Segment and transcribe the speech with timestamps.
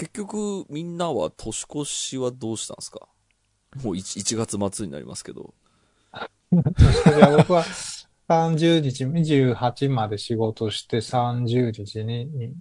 [0.00, 3.06] 結局、みんなは年越しはどうしたんですか？
[3.84, 5.52] もう 1, 1月末になりますけど。
[6.50, 6.56] い
[7.18, 7.62] や僕は
[8.26, 12.54] 30日、28まで仕事して30日にに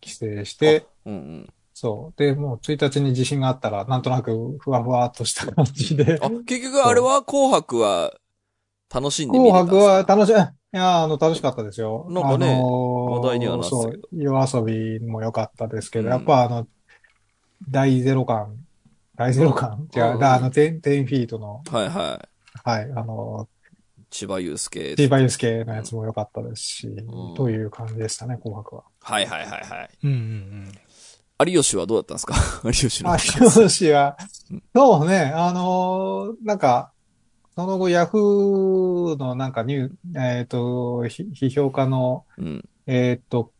[0.00, 1.52] 帰省して、うんうん。
[1.74, 2.18] そう。
[2.18, 6.20] で、もう1日に地震があったら、なんとなくふわふわっとした感じで。
[6.22, 8.14] あ、結局あれは紅白は
[8.94, 10.04] 楽しんで見れたん紅ですか？
[10.04, 12.06] 白は楽しい、いや、あの、楽しかったですよ。
[12.10, 16.66] なんかねあのー話題にはなっそう、夜遊びも良かったですけど、うんやっぱあの、
[17.68, 18.56] 大ゼロ感、
[19.16, 22.68] 大ゼロ感 違う、うんだあの、10、10フィートの、はいはい。
[22.68, 23.48] はい、あの、
[24.10, 24.94] 千葉祐介。
[24.96, 28.84] ティーバイユスケのやつも良かったですし、んという感じでしたね、紅白は。
[29.00, 29.90] はいはいはいはい。
[30.04, 30.72] うんうん
[31.46, 32.34] 有吉はどうだったんですか？
[32.64, 33.12] 有吉の。
[33.12, 34.16] あ、有吉は、
[34.74, 36.92] そうね、あのーなんか、
[37.58, 42.68] その後、ヤフーのなんかニュー、えっ、と、ひ批評家の、うん。
[42.86, 43.50] えっ、と、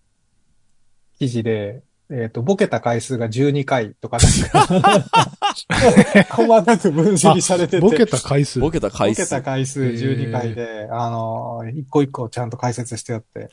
[1.19, 4.19] 記事で、えっ、と、ボケた回数が12回とか、
[4.53, 8.61] なんか細かく分析されてて、ボケた回数？
[8.61, 9.23] ボケた回数。
[9.23, 13.51] ボケた回数12回で、あのー一個一個ちゃんと解説してあって、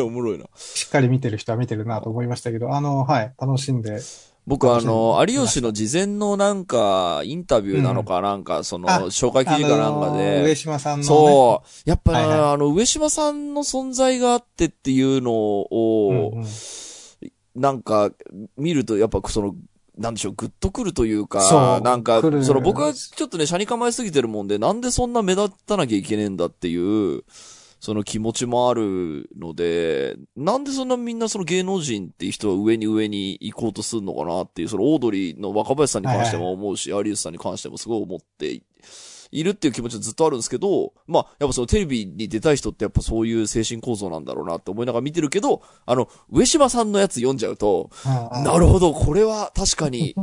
[0.00, 0.46] おもろいな。
[0.56, 4.00] しっかり見てる人は見てるなと思いましたけど、あの、はい、楽しんで、
[4.48, 11.90] 僕あの、有吉の事前のなんか、インタビューなのかなんか、その、あ紹介記事かなんかあのーで、上島さんの、ね、そう。
[11.90, 16.42] やっぱ、あの、上島さんの存在があってっていうのを、
[17.54, 18.10] なんか、
[18.56, 19.54] 見ると、やっぱその、
[19.98, 21.80] なんでしょう、グッとくるというかそ、う。
[21.82, 27.22] なんかその僕はちょっとね、車に構えすぎてるもんで、なんでそんな目立たなきゃいけねえんだっていう、
[27.80, 38.62] その気持ちもあるので、なんでそんなみんなその芸能人っていう人は上に上に行こうとするのかなっていう、そのオードリーの若林さんに関しても思うし、有吉さんに関してもすごい思って
[39.30, 50.16] いるっていう気持ちはずっとあるんですけど、まあ、やっぱそのテレビに出たい人ってやっぱそういう精神構造なんだろうなって思いながら見てるけど、あの、上島さんのやつ読んじゃうと、なるほど、これは確かに、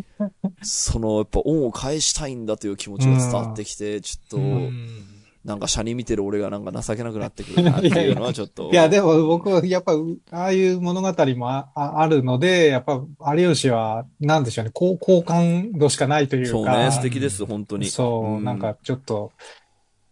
[0.62, 5.15] その、やっぱ恩を返したいんだという気持ちが伝わってきて、ちょっと、うん
[5.46, 8.72] なんか、車に見てる俺がなんか情けなくなってくるなっていうのは ちょっと。
[8.72, 9.94] いや、でも僕はやっぱ、
[10.32, 13.00] ああいう物語もあああるので、やっぱ、
[13.36, 16.50] 有吉は、なんでしょうね、好好感度しかないというか。
[16.50, 17.86] そうね、素敵です、本当に。
[17.86, 19.32] そう、んなんかちょっと、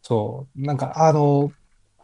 [0.04, 1.52] そう、なんかあの、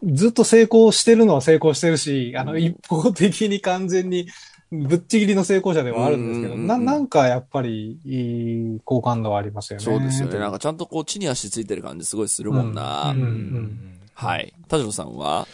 [0.03, 4.27] ずっと成功してるのは成功してるし、あの、うん一方的に完全に
[4.71, 9.85] ぶっちぎりの成功者ではあるんですけど、うんうんうんな、なんかやっぱりいい好感度はありますよね。
[9.85, 10.37] そうですよね。
[10.37, 13.11] なんかちゃんとこう、地に足ついてる感じすごいするもんな。
[13.11, 14.53] うんうんうんはい。
[14.67, 15.47] 田代さんは？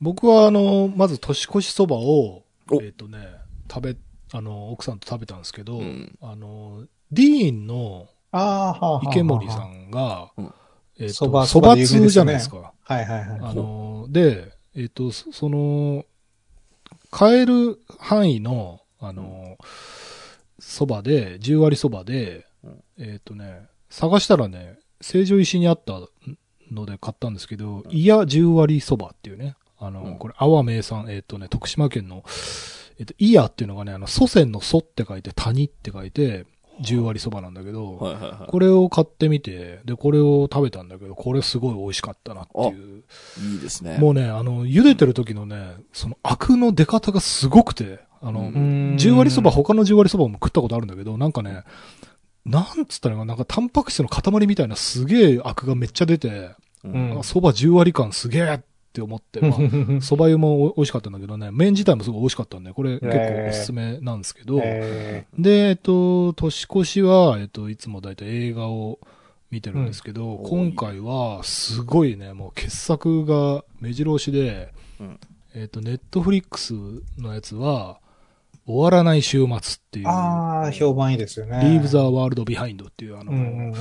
[0.00, 3.18] 僕は、あの、まず年越しそばを、えっ、おとね、
[3.72, 3.96] 食べ、
[4.32, 9.60] あの、奥さんと食べたんですけど、うんあの、ディーンのああ、はあ、はあはあ池森さ。
[9.60, 10.54] んがうん、
[10.98, 12.72] えっそばと、そばね通じゃないですか。
[12.82, 13.40] はいはいはい。
[13.42, 16.04] あの、で、えっ、と、そその、
[17.10, 19.56] 買える範囲の、あの、
[20.58, 26.00] そばで、10割そばでうん、えっ、とね、探したらね、成城石にあった
[26.70, 30.18] ので買ったんですけど、いや10割そばっていうね、あの、うん。
[30.18, 32.22] これ、阿波名産、えっ、とね、徳島県の、
[32.98, 36.46] えっ、と、いやっていうのがね、あの、祖先の祖って書いて、谷って書いて、
[36.80, 38.50] 10割そばなんだけど、はいはいはい。
[38.50, 43.02] これを買ってみて、で、これを食べたんだけど、これすごい美味しかったなっていう。
[43.52, 43.98] いいですね。
[43.98, 51.64] もうね、あの、茹でてる時のね、そのアクの出方がすごくて、あの、うん10割そば、他の10割そばも食ったことあるんだけど、なんかね、
[52.44, 56.50] なんつったらななんかタンパク質の塊みたいなすげえアクがめっちゃ出て、
[57.22, 58.60] そば10割感すげえっ
[58.92, 59.50] て思って、まあ、
[60.00, 68.98] 蕎麦湯も美味しかったんだけどね、麺自体もすごい美味しかったんで、これ結構おすすめなんですけど、えで、えっと、年越しは、えっと、いつもだいたい映画を
[69.50, 70.48] 見てるんですけど、うん。
[70.48, 75.18] 今回は、すごいね、もう傑作が目白押しで、うん。
[75.54, 76.74] えっと、 Netflix
[77.18, 77.98] のやつは、
[78.66, 79.58] 終わらない週末っ
[79.90, 81.58] ていう、ああ、評判いいですよね。
[81.58, 83.74] Leave the World Behind っていう、あの、うんうんうん。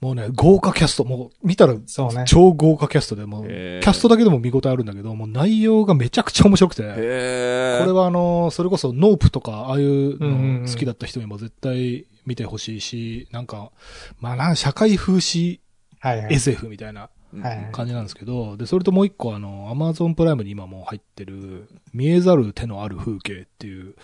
[0.00, 2.24] もうね、豪華キャスト、もう見たらそうね。
[2.26, 6.82] 超豪華キャストで、もう、キャストだけでも見応えあるんだけど、もう内容がめちゃくちゃ面白くて。
[6.82, 13.72] これはあの、それこそ NOPE とか、ああいうの好きだった人にも絶対見てほしいし、なんか、
[14.20, 15.60] まあな、社会風刺。
[16.30, 17.10] SF みたいな
[17.72, 23.94] 感じなんですけど、で、それともう一個あの、 Amazon Prime に今もう入ってる、見えざる手のある風景っていう、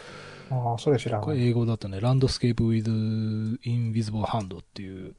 [0.50, 1.40] ああ、それ知らこれ。
[1.40, 5.14] 英語だとね、 Landscape with Invisible Hand っていう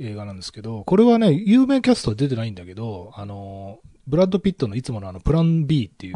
[0.00, 6.14] 映画なんですけど、これはね、有名キャストは出てないんだけど、あの、ブラッド・ピットのいつものあの、プラン B っていう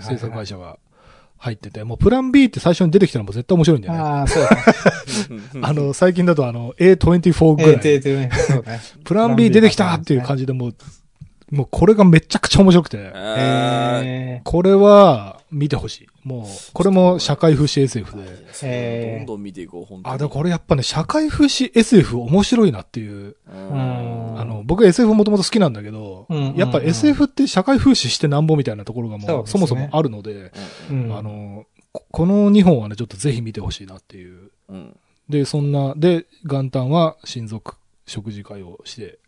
[0.00, 0.78] 制作会社が
[1.38, 4.00] 入ってて、もうプラン B って最初に出てきたのも絶対面白いんだよね。
[4.00, 4.48] ああ、そうで
[5.16, 5.40] すね。
[5.62, 8.30] あの、最近だとあの、A24 ぐええ、らい、ててね。
[8.32, 8.80] そうね。
[9.04, 10.74] プラン B 出てきたっていう感じでもう、
[11.50, 16.08] もうこれがめちゃくちゃ面白くて、ええこれは、見てほしい。
[16.24, 18.22] もう、これも社会風刺 SF で。
[18.64, 20.14] えーどんどん見ていこう、本当に。
[20.14, 23.36] あ、でもこれやっぱね、社会風刺 SF 面白いなっていう。
[23.46, 30.52] うんあの、僕 SF もともと好きなんだけど、うんうんうんやっぱ SF って社会風刺してなんぼみたいなところがもうそねそもそもあるので、
[30.90, 34.50] うんあの、ここの2本はね、ちょっとぜひ見てほしいなっていう。
[34.68, 34.96] うん。
[35.28, 37.76] で、そんな、で、元旦は親族
[38.06, 39.18] 食事会をして、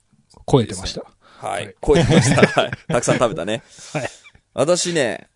[0.50, 1.02] 超えてました。
[1.38, 1.68] ははいい。
[1.86, 2.60] 超えてました。
[2.60, 2.70] はい。
[2.88, 3.62] たくさん食べたね。
[3.92, 4.08] はい。
[4.54, 5.28] 私ね、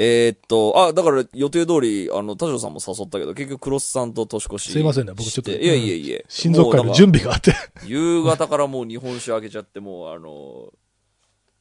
[0.00, 4.70] えーっと、あ、だから予定通り、あの、田代さんも誘ったけど、結局クロスさんと年越し。
[4.70, 6.20] すいませんね僕ちょっといやいやいや。
[6.28, 7.52] 親族会の準備があって。
[7.84, 10.72] 夕方からもう日本酒開けちゃって、もうあの、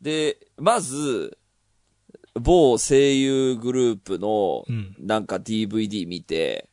[0.01, 1.35] で、まず、
[2.39, 4.95] 某声優グループのう、ん。
[4.99, 6.69] なんか DVD 見て、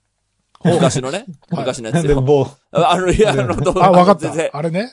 [0.63, 2.21] 昔のね、昔のやつで、よ。
[2.21, 4.35] もああの、いや、あの、あ、わかった。
[4.53, 4.91] あれね。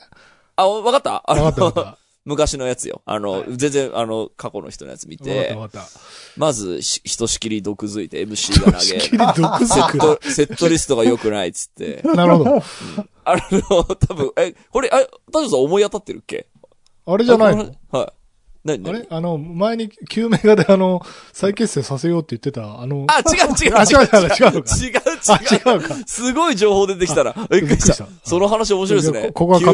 [0.55, 1.21] あ、わかった？
[1.29, 1.97] あのわかったわかった。
[2.23, 3.01] 昔のやつよ。
[3.05, 5.99] あの、全然、あの、過去の人のやつ見て、わかった。
[6.37, 12.01] まず、しひとしきり毒づいて MC が投仕げ、毒セッづト、セットリストが良くないっつって。
[12.03, 12.13] く。
[12.15, 12.63] なるほど。
[13.25, 14.97] あの、多分、え、これ、あ、
[15.31, 16.47] 田代さん思い当たってるっけ？
[17.05, 18.20] あれじゃないのはい。
[18.63, 19.07] 何あ何れ？
[19.09, 21.01] あの、前に、旧メガであの、
[21.33, 23.75] 再結成させようって言ってた、あの、あ、違う 違う。
[23.77, 24.63] あ違う違う違う違う違う。
[25.27, 25.95] あ違うか？
[26.05, 28.07] すごい情報出てきたら、びっくりしたた。
[28.23, 29.31] その話面白いですね。
[29.33, 29.71] ここはカ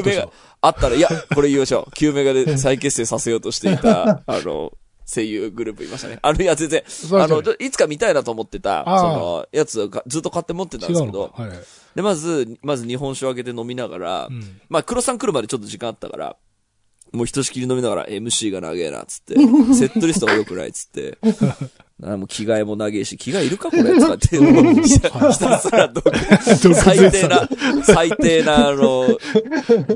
[0.62, 1.92] あったら、いや、これ言いましょう。
[1.94, 4.72] 旧メガで再結成させようとしていた、 あの、
[5.06, 6.20] 声優グループいましたね。
[6.22, 11.34] あの、いや、全然、あの、いつか見たいなと思ってた、その、やつをかずっと買って持ってたんですけど。
[11.96, 14.60] で、まず、まず日本酒を開けて飲みながらう、ん。
[14.70, 16.36] まあ、黒さん来るまでちょっと時間あったから、
[17.12, 19.36] もうひとしきり飲みながら MC が長えな、つって。
[19.74, 21.18] セットリストが良くない、つって。
[22.04, 26.04] あもう着替えも長えし、着替えいるかこれ とかって、もうひたひたすらど
[26.76, 27.50] 最低な、
[27.84, 29.08] 最低な、あの、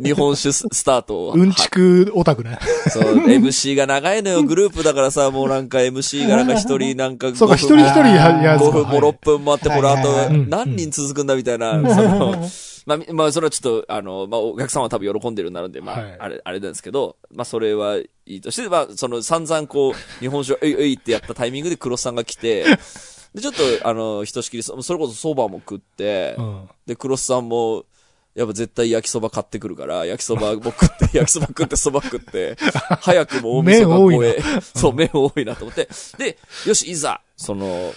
[0.03, 1.33] 日本酒ススタートを。
[1.33, 2.57] うんちくオタクね。
[2.89, 12.49] そう、MC が長いのよ、グループだからさ、もうなんか MC がなんか一人なんかそうか、5一人一人ややつ5分も6分もあって、これあはいはいはいと何人続くんだみたいな、その、
[12.85, 22.65] まあ、みまあ、それはちょっと、あの、まあ、お客さんは多分喜んでるんなるんで、まあ、はいあれ、あれなんですけど、まあ、それはいいとして、まあ、その、散々こう、日本酒を、えいえいってやったタイミングで黒さんが来て、
[23.33, 26.69] で、ちょっと、あの、ひとしきり、そそれこそ蕎麦も食って、うん。
[26.85, 27.85] で、黒須さんも、
[28.33, 32.57] やっぱ絶対焼きそば買ってくるから、焼きそばも食って、 焼きそば食って、そば食って、
[33.01, 34.41] 早くも大晦日超え、
[34.75, 35.89] そう、麺多いなと思って。
[36.17, 37.93] で、よし、いざ、その、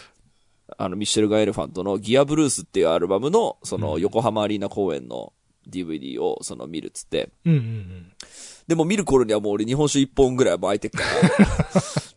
[0.77, 5.33] あの、ミッシェルガン・エレファントのギアブルースっていうアルバムの、その、横浜アリーナ公演の
[5.69, 7.31] DVD を、その、見るっつって。
[7.45, 8.13] うんうん
[8.67, 11.07] でも見る頃にはもう俺日本酒一本ぐらい空いてっから、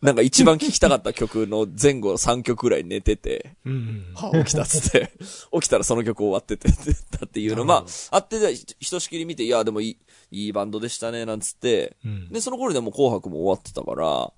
[0.00, 3.72] なんか一番聴きたかった曲の前後3曲ぐらい寝てて、うん。
[3.72, 4.14] うんうん。
[4.14, 5.12] は あ起きたっつって、
[5.52, 6.68] 起きたらその曲終わってて、
[7.12, 9.98] だっていうの、まあ、あって、ひひとしきり見て、いや、でもいい、
[10.30, 12.28] いいバンドでしたね、なんつって、うん。
[12.30, 14.32] で、その頃にはもう紅白も終わってたから、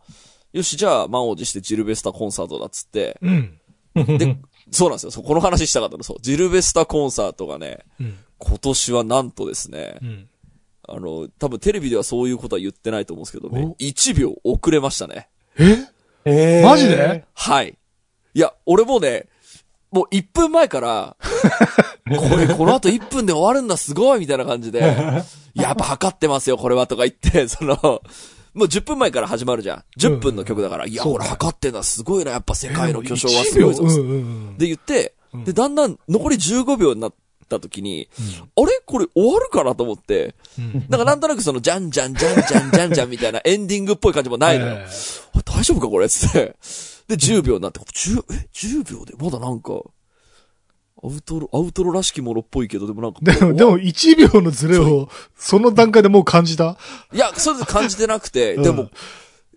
[0.53, 3.60] よし、じゃあ、満を持してジルベスタコンサートだっつって、うん。
[3.95, 4.37] で、
[4.71, 5.11] そうなんですよ。
[5.11, 6.17] そうこの話したかったの、そう。
[6.21, 8.19] ジルベスタコンサートがね、うん。
[8.39, 10.29] 今年はなんとですねう、ん。
[10.89, 15.29] あの、多分テレビではそういうことは言ってないと思うんですけどねお、1秒遅れましたね。
[15.59, 15.77] え？
[16.25, 17.25] えーマジで？
[17.35, 17.77] はい。
[18.35, 19.27] いや、俺もね、
[19.91, 21.17] もう1分前から、
[22.17, 24.81] これこの後1分で終わるんだ、すごいみたいな感じで、
[25.55, 28.03] やっぱ測ってますよ、これはとか言って、その、
[28.55, 29.85] もう10分前から始まるじゃん。
[29.99, 33.83] 10分の曲だから、いや、俺測ってんだ、すごいな、やっぱ世界の巨匠はすごいぞ。
[33.85, 34.03] うんうんう
[34.53, 34.59] ん。
[34.59, 35.15] で言って、
[35.45, 37.15] で、だんだん残り15秒になっ
[37.49, 38.09] た時に、
[38.57, 38.81] あれ？
[38.85, 40.87] これ終わるかなと思って、うん。
[40.89, 44.73] なんかなんとなくその、じゃんじゃんじゃんじゃんじゃんじゃんみたいな エンディングっぽい感じもないのよ。
[44.79, 44.87] え
[45.35, 46.09] あ大丈夫かこれ？
[46.09, 46.57] つって。
[47.09, 49.15] で、10秒になって、10、え ?10 秒で？
[49.19, 49.81] まだなんか、
[51.03, 53.21] アウトロ、アウトロらしきものっぽいけど、でもなんか。
[53.23, 56.77] ーでも、でも1秒のズレを、その段階でもう感じた？
[57.13, 58.91] いや、それで感じてなくて、うんでも、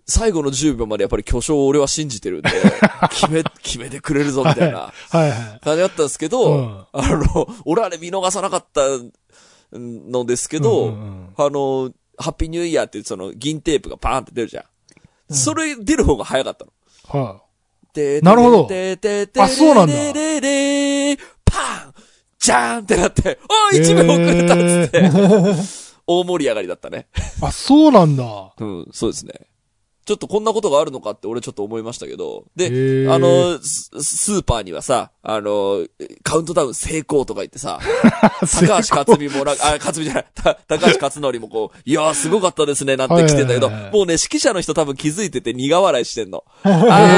[0.06, 2.50] 最後の10秒までやっぱり巨匠を俺は信じてるんで、
[3.10, 5.60] 決め、決めてくれるぞ、みたいなはいはい。
[5.62, 8.82] 感じだったんですけど、うんあの、俺あれ見逃さなかった
[9.72, 14.64] のですけど、うんうんうんあの、ハッピーニューイヤーってその銀テープがバーンって出るじゃん。
[15.34, 16.72] それ出る方が早かったの。
[17.08, 17.40] は
[17.94, 18.68] てなるほど
[19.38, 19.94] あそうなんだ
[22.44, 23.38] じゃーんってなって、
[23.72, 25.10] おー一秒遅れたっつって、
[26.06, 27.06] 大盛り上がりだったね。
[27.16, 27.20] い。
[27.40, 28.52] あ、そうなんだ。
[28.58, 29.32] うん、そうですね。
[30.04, 32.44] ちょっとこんなことがあるのかって俺ちょっと思いましたけど。
[32.56, 35.86] で、あの、ススーパーにはさ、あの、
[36.22, 37.80] カウントダウン成功とか言ってさ、
[38.60, 46.44] 高橋克実もなんか、あ、克実じゃない、た高橋克典もこう、いやーすごかったですね、なんて来てんだけど、もうね、指揮者の人多分気づいてて苦笑いしてんの。
[46.62, 46.68] あ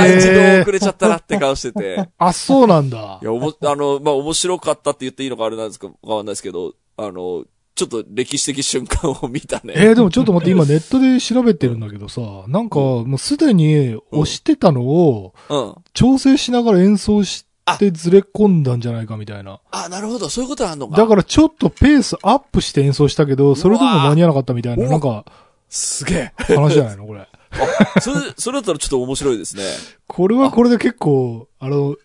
[0.07, 2.09] ー、一秒遅れちゃったなって顔してて。
[2.19, 3.25] あ、そうなんだい。
[3.25, 7.45] や、おも、あの、まあ、面白かったって言っていいのかあれなんですか、わかんないですけど、あの、
[7.77, 9.75] ちょっと歴史的瞬間を見たね。
[9.77, 15.75] えー、でもちょっと待って、今ネットで調べてるんだけどさ、なんか、もうすでに押してたのをうん。
[15.93, 17.47] 調整しながら演奏し
[17.79, 19.61] てずれ込んだんじゃないかみたいな。
[19.71, 20.31] あ、なるほど。
[20.31, 20.97] そういうことあんのか。
[20.97, 25.27] だからちょっとペースアップして演奏したけど、それでも間に合わなかったみたいな、なんか
[25.69, 26.33] すげえ。
[26.55, 27.21] 話じゃないのこれ。
[27.21, 29.65] あ、 それ、それだったらちょっと面白いですね。
[30.07, 31.97] これはこれで結構、あの、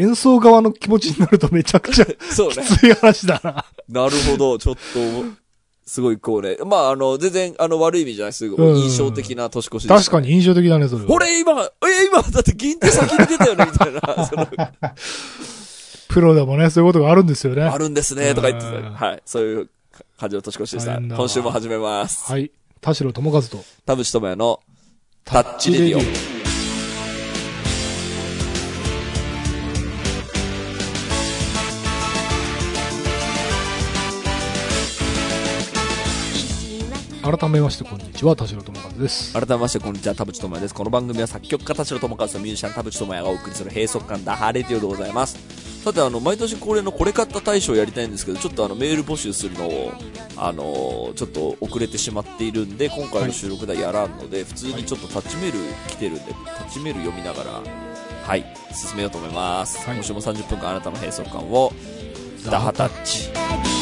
[0.00, 2.64] 演奏側の気持ちになるとめちゃくちゃ そうね。
[2.64, 3.64] きつい話だな。
[3.88, 4.58] なるほど。
[4.58, 4.80] ちょっと、
[5.86, 6.56] すごいこうね。
[6.64, 8.32] まあ、あの、全然、あの、悪い意味じゃない。
[8.32, 10.30] すごうんい印象的な年越しでした、確かに。
[10.30, 11.10] 印象的だね、それは。
[11.10, 11.68] 俺今、え、
[12.06, 14.00] 今、だって銀手先に出たよね、みたいな。
[14.26, 14.46] その
[16.08, 17.62] プロでもね、そういうことがあるんですよね。
[17.62, 19.22] あるんですね、とか言ってたうんはい。
[19.24, 19.68] そういう
[20.18, 20.96] 感じの年越しでした。
[20.96, 22.30] 今週も始めます。
[22.30, 22.50] はい。
[22.80, 24.60] 田代智和と、田淵智也の
[25.24, 26.39] タッチレディオ。
[37.30, 39.32] 改めましてこんにちは、田代智和です。
[39.32, 40.74] 改めまして、こんにちは、田淵智也です。
[40.74, 45.38] この番組は作曲家田代智和とミュージシャン田淵智也がお送りする閉塞感ダハレディオでございます。
[45.84, 49.92] さて、あの、毎年恒例のこれ買った大賞をやりたいんですけど、ちょっとあの、メール募集するのを、
[50.36, 55.58] あのーちょっと遅れてしまっているんで、今回の収録ではやらんので、普通にちょっとタッチメール
[55.88, 57.62] 来てるんで、タッチメール読みながら、
[58.26, 58.44] はい、
[58.74, 59.78] 進めようと思います。
[59.86, 61.72] はい今週も30分間あなたの閉塞感を、
[62.44, 63.79] ダハタッチ。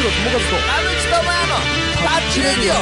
[0.00, 1.56] 田代智和と、田淵智也の
[2.02, 2.76] タッチレディオ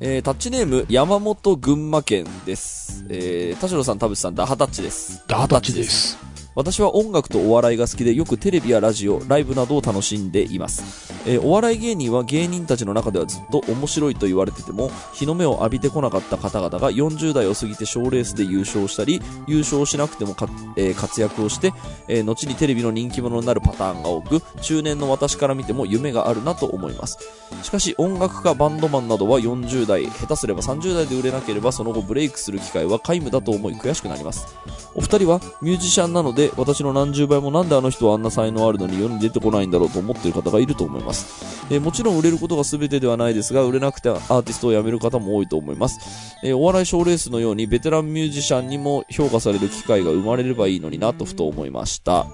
[0.00, 3.04] えー、タッチネーム、山本群馬県です。
[3.08, 5.22] えー、田代さん、田淵さん、ダハタッチです。
[5.28, 6.25] ダータッチです。
[6.56, 11.12] 私は音楽とお笑いが好きでよくテレビやラジオ、ライブなどを楽しんでいます。
[11.26, 21.74] えーお笑い芸人は芸人たちの中ではずっと面白いと言われてても、日の目を浴びてこなかった方々が40代を過ぎて賞レースで優勝したり、優勝しなくてもか、えー活躍をして、
[22.08, 27.18] えー後にテレビの人気者になるパターンが多く、中年の私から見ても夢があるなと思います。
[27.64, 34.46] しかし音楽家、バンドマンなどは40代、下手すれば30代で売れなければその後ブレイクする機会は皆無だと思い悔しくなります。
[34.94, 41.66] お二人はミュージシャンなので私の何十倍もなんであの人はあんな才能あるのに世に出てこないんだろうと思っている方がいると思います。
[41.70, 46.36] えーもちろん売れることが全てではないですが、売れなくてアーティストを辞める方も多いと思います。
[46.42, 52.26] えーお笑い賞レースのようにベテランミュージシャンにも評価される機会が生まれればいいのになとふと思いました。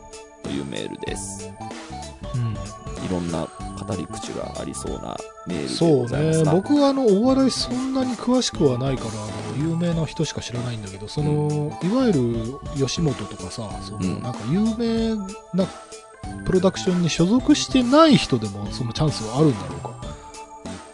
[0.43, 1.53] というメールです。
[3.13, 5.17] ろんな語り口がありそうな
[5.47, 5.97] メールでそうね。
[6.03, 6.53] ございますが。
[6.53, 15.17] 僕はあの、お笑いそんなに詳しくはないから、あの、有名な人しか知らないんだけど、その、いわゆる吉本とかさ、その、うんなんか有名
[15.55, 15.67] な
[16.45, 19.93] プロダクションに所属してない人でもそのチャンスはあるんだろうか。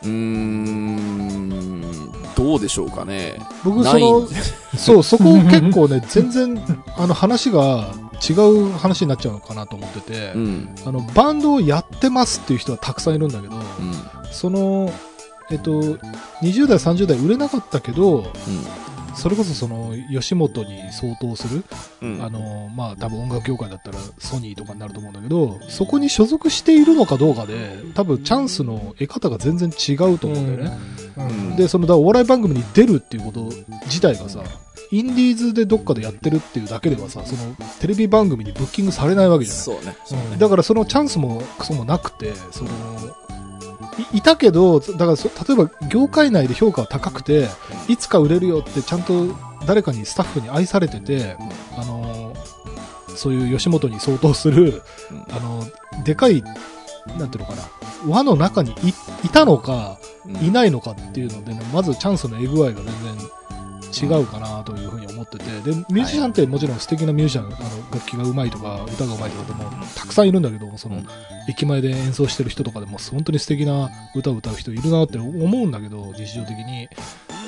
[0.04, 3.38] うーん、どうでしょうかね。
[3.64, 4.26] 僕、その、
[4.76, 6.62] そう、そこ結構ね、全然、
[6.96, 13.62] あの、話が違う話になっちゃうのかなと思ってて、うん、あの、バンドをやってますっていう人はたくさんいるんだけど、うん、
[14.30, 14.92] その、
[15.50, 15.80] えっと、
[16.42, 18.30] 20代、30代売れなかったけど、
[19.14, 21.64] それこそその、吉本に相当する、
[22.02, 27.54] うん、あの、まあ、多分音楽業界だったらソニーとかになると思うんだけど、そこに所属しているのかどうかで、
[27.94, 30.78] 多分チャンスの得方が全然違うと思うんだよね。
[31.16, 31.56] うん。
[31.56, 33.44] で、その、だからお笑い番組に出るっていうこと
[33.86, 34.42] 自体がさ、
[34.90, 39.62] インディーズでどっかでやってるっていうだけではさ、その、テレビ番組にブッキングされないわけじゃない。
[39.62, 39.96] そうね。
[40.04, 40.36] そうね。
[40.38, 42.70] だからそのチャンスもクソもなくて、その、
[44.12, 47.48] いいたけど、だからそ例えば業界内で評価は高くて、
[47.88, 49.26] いつか売れるよってちゃんと
[49.66, 51.36] 誰かにスタッフに愛されてて、
[51.76, 52.32] あの、
[53.16, 55.64] そういう吉本に相当する、うんあの、
[56.04, 56.42] でかい、
[57.18, 57.62] なんていうのかな、
[58.06, 60.08] 輪の中にいいたのか、うん
[60.42, 62.92] いないのかっていうのでね、まずチャンスのえ具合が全然
[63.92, 67.56] 違うかなというふうに思ってて、で、ミュージシャンってもちろん素敵なミュージシャン、あの、
[67.92, 71.08] 楽器が上手いとか、歌が上手いとかでもたくさんいるんだけど、その、うん
[71.48, 76.88] 駅前で演奏してる人とかでも本当に素敵な歌を歌う人いるなって思うんだけど、日常的に。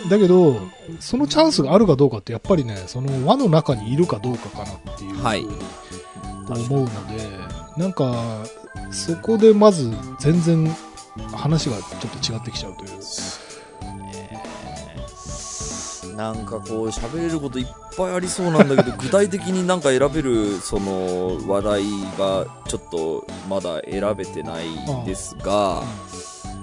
[0.09, 0.59] だけど、
[1.01, 5.49] そのチャンスがあるかどうかってやっぱりね、その輪の中にいるかどうかかなっていうはいに
[6.49, 7.29] 思うので、
[7.77, 8.43] なんか、
[8.91, 10.75] そこでまず全然
[11.35, 12.91] 話がちょっと違ってきちゃうという。
[16.17, 21.83] なんかこう喋れることいっぱいありそうなんだけど具体的になんか選べるその話題
[22.19, 24.67] がちょっとまだ選べてない
[25.07, 25.83] ですが、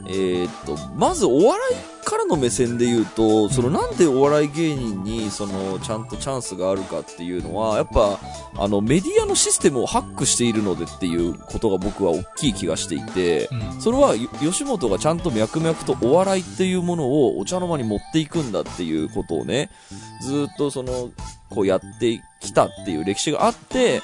[0.08, 8.18] えーっとまずお笑いからの目線で言うとそのなんでお笑い芸人にそのちゃんとチャンスがあるかっていうのはやっぱ
[8.56, 13.82] あのメディアのシステムをハックしているのでっていうことが僕は大きい気がしていて、うん。
[13.82, 19.70] それはよ吉本がちゃんと脈々とお笑いっていうものをお茶の間に持っていくんだっていうことをね、
[20.22, 21.12] ずーっとその、
[21.50, 24.02] こうやってきたっていう歴史があって、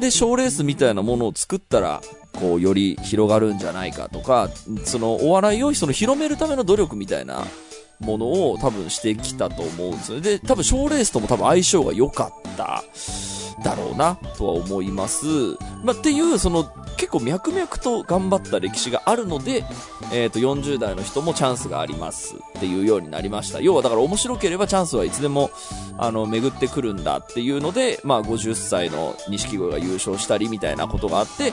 [0.00, 2.02] で、賞レースみたいなものを作ったら、
[2.38, 4.50] こう、より広がるんじゃないかとか、
[4.84, 7.44] その、お笑いをその広めるための努力みたいな
[8.00, 10.22] ものを多分してきたと思うんですよね。
[10.22, 12.82] で、多分賞レースとも多分相性が良かった
[13.62, 15.26] だろうな、とは思います。
[15.84, 16.64] まあ、っていう、その、
[16.96, 19.64] 結構脈々と頑張った歴史があるので、
[20.12, 23.60] えっ、と、40代の人もチャンスがありますっていうようになりました。
[23.60, 25.50] 要はだから面白ければチャンスはいつでも、
[25.98, 31.52] あの、巡ってくるんだっていうので、まあ、50歳の錦鯉が優勝したりみたいなことがあって、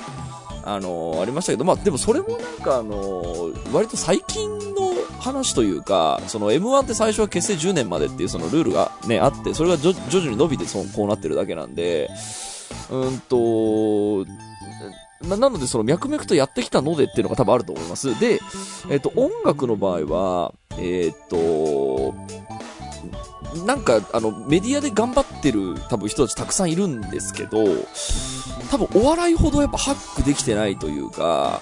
[0.64, 12.10] あのありましたけど、まあ、でもそれもなんかあの割と最近の話というか、その M1 って最初は結成10年までっていうそのルールがね、あって、それが徐々に伸びてそうこうなってるだけなんで、
[12.90, 14.26] うんと、
[15.28, 18.20] まあ、なのでその脈々とやってきたのでっていうのが多分あると思います。
[18.20, 18.40] で、
[18.90, 22.16] えっ、と、音楽の場合は、えっ、と、
[23.66, 27.66] なんか、あの、メディアで頑張ってる多分人たちたくさんいるんですけど、
[28.70, 31.62] 多分お笑いほどやっぱハックできてないというか、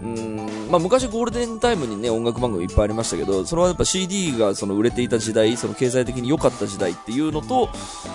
[0.00, 7.68] うーん、まあ昔ゴールデンタイムにね、音楽番組いっぱいありましたけど、それはやっぱ CD がその売れていた時代、その経済的に良かった時代っていうのと、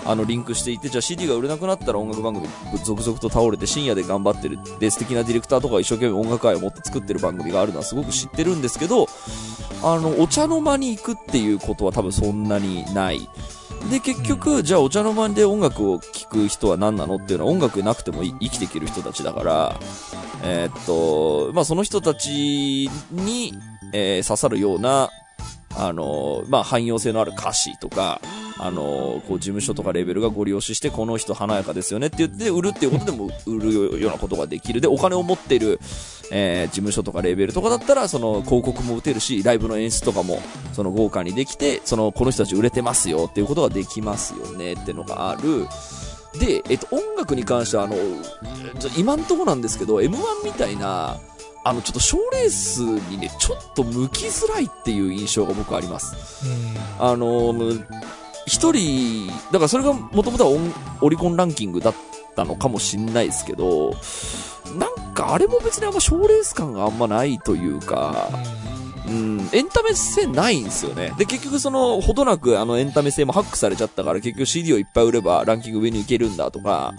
[0.04, 2.48] あの、リンクしていて、じゃあ CD が売れなくなったら音楽番組
[2.84, 9.08] 続々と倒れて深夜で頑張ってる、で、素敵なディレクターとか一生懸命音楽愛を持って作ってる番組があるのはすごく知ってるんですけど、
[9.84, 13.28] あの、お茶の間に行くっていうことは多分そんなにない。
[13.90, 19.78] で、結局、じゃあお茶の間で音楽を聴く人は何なのっていうのは音楽なくてもい生きていける人たちだから、
[20.42, 23.52] えーっと、まあ、その人たちに、
[23.92, 25.10] えー刺さるような、
[25.76, 28.22] あの、まあ、汎用性のある歌詞とか、
[28.58, 34.80] あの、こう、事務所とかレベルがご利用しして、この人華やかですよねって言って、売るっていうことでも売るようなことができる。
[34.80, 35.80] で、お金を持ってる、
[36.30, 40.40] えー事務所とかレベルとかだったら、その、広告も打てるし、ライブの演出とかも、
[40.72, 45.66] その、豪華にできて、その、この人たち売れてますよっていうことができますよねっていうのがある。
[46.38, 47.96] で、えっと、音楽に関しては、あの、
[48.96, 51.18] 今んとこなんですけど、M1 みたいな、
[51.64, 52.80] あの、ちょっと賞レース
[53.10, 56.14] にね、ちょっと向きづらいっていう印象が僕あります。
[56.98, 57.86] あの、む
[58.46, 60.60] 一人、だからそれがもともとは
[61.00, 61.94] オリコンランキングだっ
[62.36, 63.94] たのかもしんないですけど、
[64.78, 68.28] なんかあれも別にあんま賞レース感があんまないというか、
[69.06, 71.12] うん、エンタメ性ないんですよね。
[71.18, 76.94] で、結局その、ほどなくあのエンタメ性もハックされちゃったから、結局 CD をいっぱい売ればランキング上に行けるんだとか、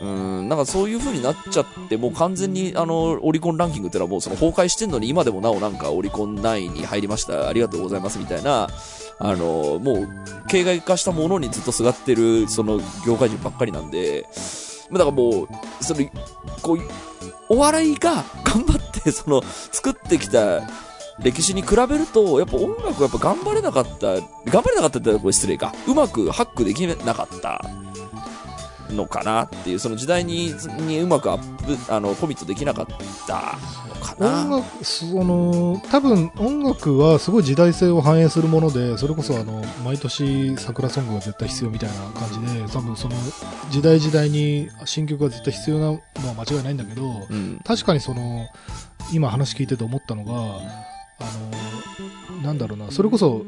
[0.00, 8.68] うん、なんかそういう風になっちゃって、もう完全にあの、オリコンランキングってのはもうその崩壊してんのに今でもなおなんかオリコン9位に入りました、ありがとうございますみたいな、
[9.20, 10.08] あの、もう、
[10.48, 14.26] 形骸化したものにずっとすがってる、その、業界人ばっかりなんで、
[14.92, 16.08] だからもう、その、
[16.62, 16.78] こう、
[17.48, 20.62] お笑いが頑張って、その、作ってきた
[21.20, 25.74] 歴史に比べると、やっぱ音楽はやっぱ頑張れなかった、頑張れなかったってこれ失礼か。
[25.86, 27.60] うまくハックできなかった
[28.90, 30.54] のかなっていう、その時代に
[30.86, 32.86] にうまくアップ、あの、コミットできなかっ
[33.26, 33.58] た
[33.98, 34.42] かな。
[34.42, 43.14] 音楽、その、多分音楽はすごい時代性を反映するもので、それこそあの、毎年桜ソングが絶対必要みたいな感じで、多分その、
[43.70, 47.60] 時代時代に新曲が絶対必要なのは間違いないんだけど、うん。
[47.64, 48.48] 確かにその、
[49.12, 51.24] 今話聞いてて思ったのが、あ
[52.36, 53.44] の、なんだろうな、それこそ、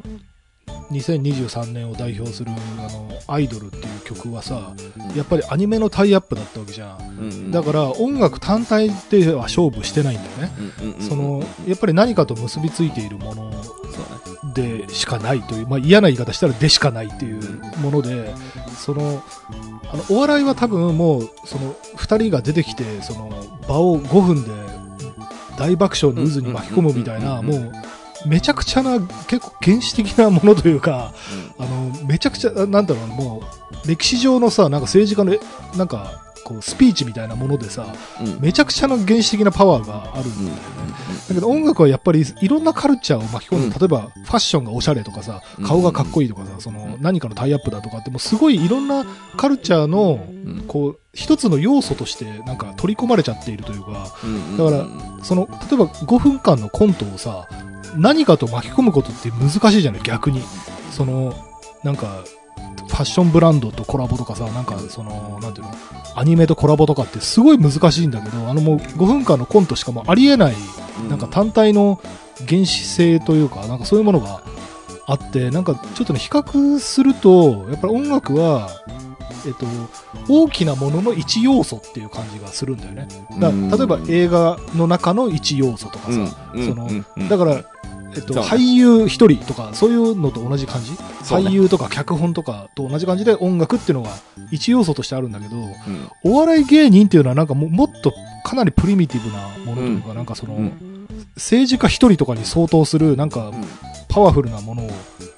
[0.90, 4.74] 2023年を代表する、あの、アイドルっていう曲はさ、
[5.14, 7.18] やっぱりアニメのタイアップだったわけじゃん。
[7.18, 10.52] うんだから音楽単体では勝負してないんだよね。
[10.80, 13.50] うんうんうんその、やっぱり何かと結びついているもの
[14.54, 17.40] でしかないという、まあ嫌な言い方したらでしかないっていう
[17.78, 18.32] もので、
[18.76, 19.22] その、
[19.92, 23.30] あの、お笑いは多分もう、その、二人が出てきて、その、
[23.68, 24.50] 場を5分で
[25.58, 27.46] 大爆笑の渦に巻き込むみたいな、うん。
[27.46, 27.72] もう、
[28.26, 31.12] めちゃくちゃな、結構原始的なものというか、
[31.58, 33.42] あの、めちゃくちゃ、なんだろうな、も
[33.84, 35.40] う、歴史上のさ、なんか政治家の、え
[35.76, 38.26] なんか、こう、スピーチみたいなものでさ、うん。
[38.34, 40.62] うんめちゃくちゃな原始的なパワーがあるんだよね。
[41.28, 43.72] だけど音楽はやっぱりいろんなカルチャーを巻き込んで、うん。
[43.78, 49.04] 例えばファッションがおしゃれとかさうん、顔がかっこいいとかさ、その何かのタイアップだとかってもうすごいいろんな
[49.36, 50.64] カルチャーのうん。
[50.66, 57.48] こう一つの要素としてなんか取り込まれちゃっているというか、うんだからその例えば5分間のコントをさ、
[57.96, 60.42] 何かと巻き込むことって難しいじゃない逆に。
[60.90, 61.34] その
[61.84, 62.24] なんか
[62.90, 65.72] ファッションブランドとコラボとかさ、なんかその、なんていうの、
[66.14, 70.54] アニメとコラボとかってすごい難しいんだけど、あのもう5分間のコントしかもうありえない
[71.08, 72.00] なんか単体の
[72.46, 74.42] 原始性というか、なんかそういうものが
[75.06, 78.68] あって、なんかちょっとね、比較すると、やっぱり音楽は、
[79.46, 79.66] えっと、
[80.28, 83.08] 大きなものの一要素っていう感じがするんだよね。
[83.38, 83.70] だうん。
[83.70, 86.88] 例えば映画の中の一要素とかさ、その
[87.28, 87.64] だから、
[88.14, 90.98] えっと、俳優一人とか、そういうのと同じ感じ、ね。
[91.22, 94.10] 俳優とか脚本とかと同じ感じで音楽っていうのが
[94.50, 95.74] 一要素としてあるんだけど、うん。
[96.24, 98.12] お笑い芸人っていうのはなんかももっと
[98.44, 101.06] かなりプリミティブなものというか、なんかその、うん。
[101.36, 103.64] 政治家一人とかに相当するなんかうん。
[104.08, 104.90] パワフルなものを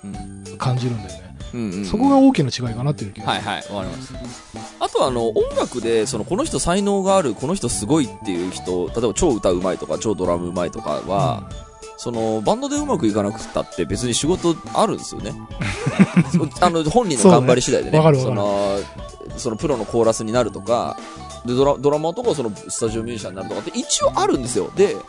[0.04, 0.06] う
[0.52, 1.37] ん感じるんだよね。
[1.54, 1.61] うん。
[1.70, 1.85] うん。
[1.85, 4.14] そこが大きな違いかなっていう気がはいはい、わかります。
[4.80, 11.48] あとはあの、音楽で、その、この人才能がある、この人すごいっていう人、例えば超歌うまいとか、超ドラムうまいとかは、
[12.02, 15.32] その、バンドでうまくいかなくたって別に仕事あるんですよね。
[16.60, 18.02] あの、本人の頑張り次第でね。
[18.02, 18.78] そうねの、
[19.36, 20.96] そのプロのコーラスになるとか、
[21.46, 24.72] でドラドラマーとかそのスタジオミュージシャンになるとかって一応あるんですよ。
[24.74, 25.04] で、だか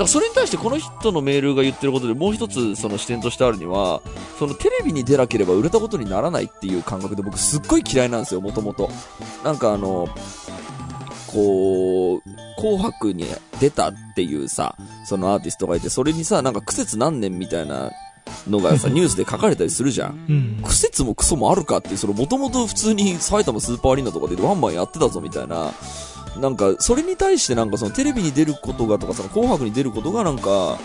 [0.00, 4.02] らそれに対してこの人のメールが言ってることでもう一つその視点としてあるには、
[4.38, 8.90] そのテレビに出なければ売れたことにならないっていう感覚で僕すっごい嫌いなんですよ、もともと。
[9.42, 10.06] なんかあの、
[11.36, 12.22] こう、
[12.58, 13.26] 紅白に
[13.60, 17.92] 出たっていうさ、そのアーティストがいて、それにさ、なんか苦節何年みたいな
[18.48, 20.24] のがさ、 ニュースで書かれたりするじゃん。
[20.28, 20.62] うん。
[20.62, 25.72] 苦節もクソもあるかっていう、そのもともと普通に埼玉スーパーアリーナとかでワンマンやってたぞみたいな、
[26.40, 30.78] なんか、それに対してなんかそのテレビに出ることがとか、その紅白に出ることがなんか、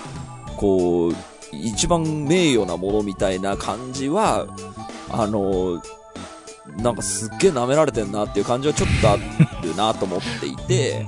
[0.58, 1.16] こう、
[1.54, 4.48] 一番名誉なものみたいな感じは、
[5.10, 5.82] あの、
[6.78, 9.18] なんかすっげえ舐められてんなっていう感じはちょっとあ
[9.76, 11.06] なと思っていて、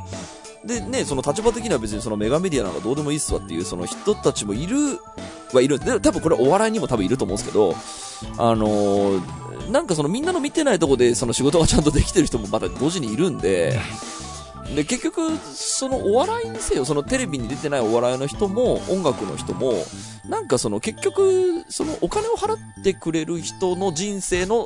[0.66, 4.76] でね、その立場的には別にそのメガメディアなんかどうでもいいっすわっていうその人たちもいる
[5.54, 5.78] はいる。
[5.80, 7.76] で、多分これお笑いにも多分いると思うんですけど、
[8.38, 13.80] あのーなんかそのみんなの見てないとこでその仕事がちゃんとできてる人もまだ同時にいるんで、
[14.76, 19.74] で、結局、そのお笑いにせよ、そのテレビに出てないお笑いの人も、音楽の人も、
[20.28, 24.66] なんかその結局、そのお金を払ってくれる人の人生の、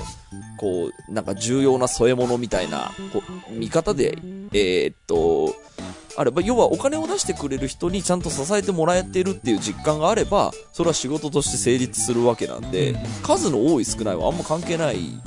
[0.58, 4.18] こう、なんか重要な添え物みたいな、こう、見方で、
[4.54, 5.56] えーっと、
[6.16, 13.00] あれば、要はお金を出してくれる人にちゃんと支えてもらえてるっていう実感があれば、それは仕事として成立するわけなんで、うん。
[13.22, 15.22] 数の多い少ないはあんま関係ない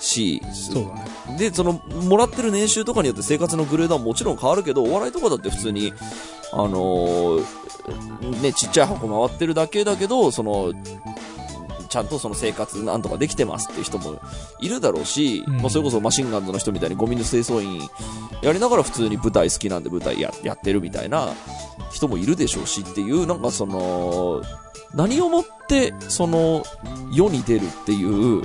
[0.00, 1.38] し、そうだね。
[1.38, 5.92] で、その、もらってる年収とかによって生活のグレードはもちろん変わるけど、お笑いとかだって普通に、
[6.52, 7.44] あのー
[8.42, 10.72] ね、ちっちゃい箱回ってるだけだけど、その、
[11.88, 14.20] ちゃんとその生活なんとかできてますっていう人も
[14.60, 17.80] いるだろうし、うんまあそれこそマシンガンズの人みたいにゴミの清掃員
[18.42, 21.32] やりながら普通に舞台好きなんで舞台ややってるみたいな
[21.90, 24.42] 人もいるでしょうしっていう、なんかその、
[24.94, 26.62] 何をもってその
[27.12, 28.42] 世に出るっていう、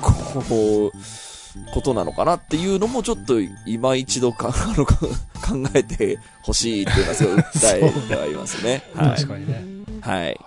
[0.00, 4.96] こう、ことなのかなっていうのもちょっと今一度かあのか
[5.42, 8.82] 考えてほしいっていうのはすごい訴えてはいますね。
[8.94, 9.28] はい確。
[9.28, 9.64] かにね。
[10.00, 10.20] はい。
[10.20, 10.38] はい。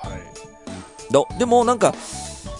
[1.11, 1.93] どでもなんか、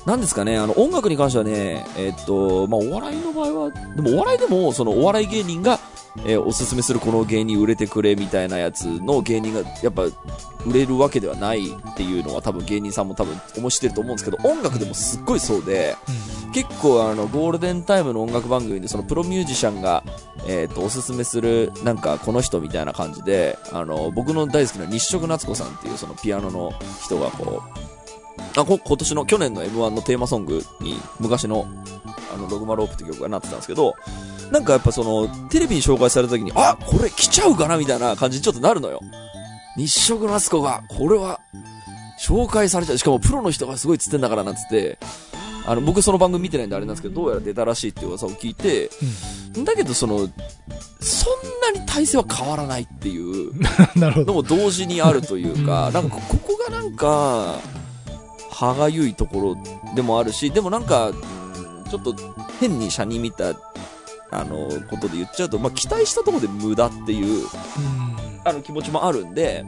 [0.05, 5.79] なんですかね、あの音楽に関してはね、えっと、まあ、お笑いの場合は、でもお笑いでも、そのお笑い芸人が、
[6.25, 10.03] えーおすすめするこの芸人売れてくれみたいなやつの芸人がやっぱ
[10.65, 15.95] 売れるわけではないっていうのは多分芸人さんも多分思い知ってると思うんですけど、音楽でもすっごいそうで、
[16.53, 20.03] 結構あのゴールデンタイムの音楽番組でそのプロミュージシャンが、
[20.47, 26.71] えー、とおすすめするなんかこの人みたいな感じであの僕の大好きな日食夏子さんっていうそのピアノの
[27.03, 31.65] 人がこうあこ今年の去年の M1 のテーマソングに昔の
[32.33, 33.95] あのログマロープって曲がなってたんですけど
[34.53, 39.01] なんかやっぱそのテレビに紹介された時にあこれ来ちゃうかなみたいな感じにちょっとなるのよ。
[39.75, 41.39] 日食夏子がこれは
[42.19, 42.97] 紹介されちゃう。
[42.99, 44.99] しかもプロの人がすごいっつってんだからなんつって。
[45.65, 48.89] あの、僕その番組見てないんであれなんですけど、どうやら出たらしいっていう噂を聞いて、
[49.63, 50.27] だけどその、そん
[51.73, 53.53] なに体制は変わらないっていう。
[53.97, 54.25] なるほど。
[54.25, 57.59] のも同時にあるというか、う んなんかこここがなんか、
[58.51, 61.43] 歯がゆいところでもあるし、でもなんか、うん
[61.93, 62.15] ちょっと
[62.59, 63.53] 変に車に見た、
[64.33, 68.13] あの、ことで言っちゃうと、まあ、期待したところで無駄っていう、うん
[68.45, 69.65] あの気持ちもあるんで、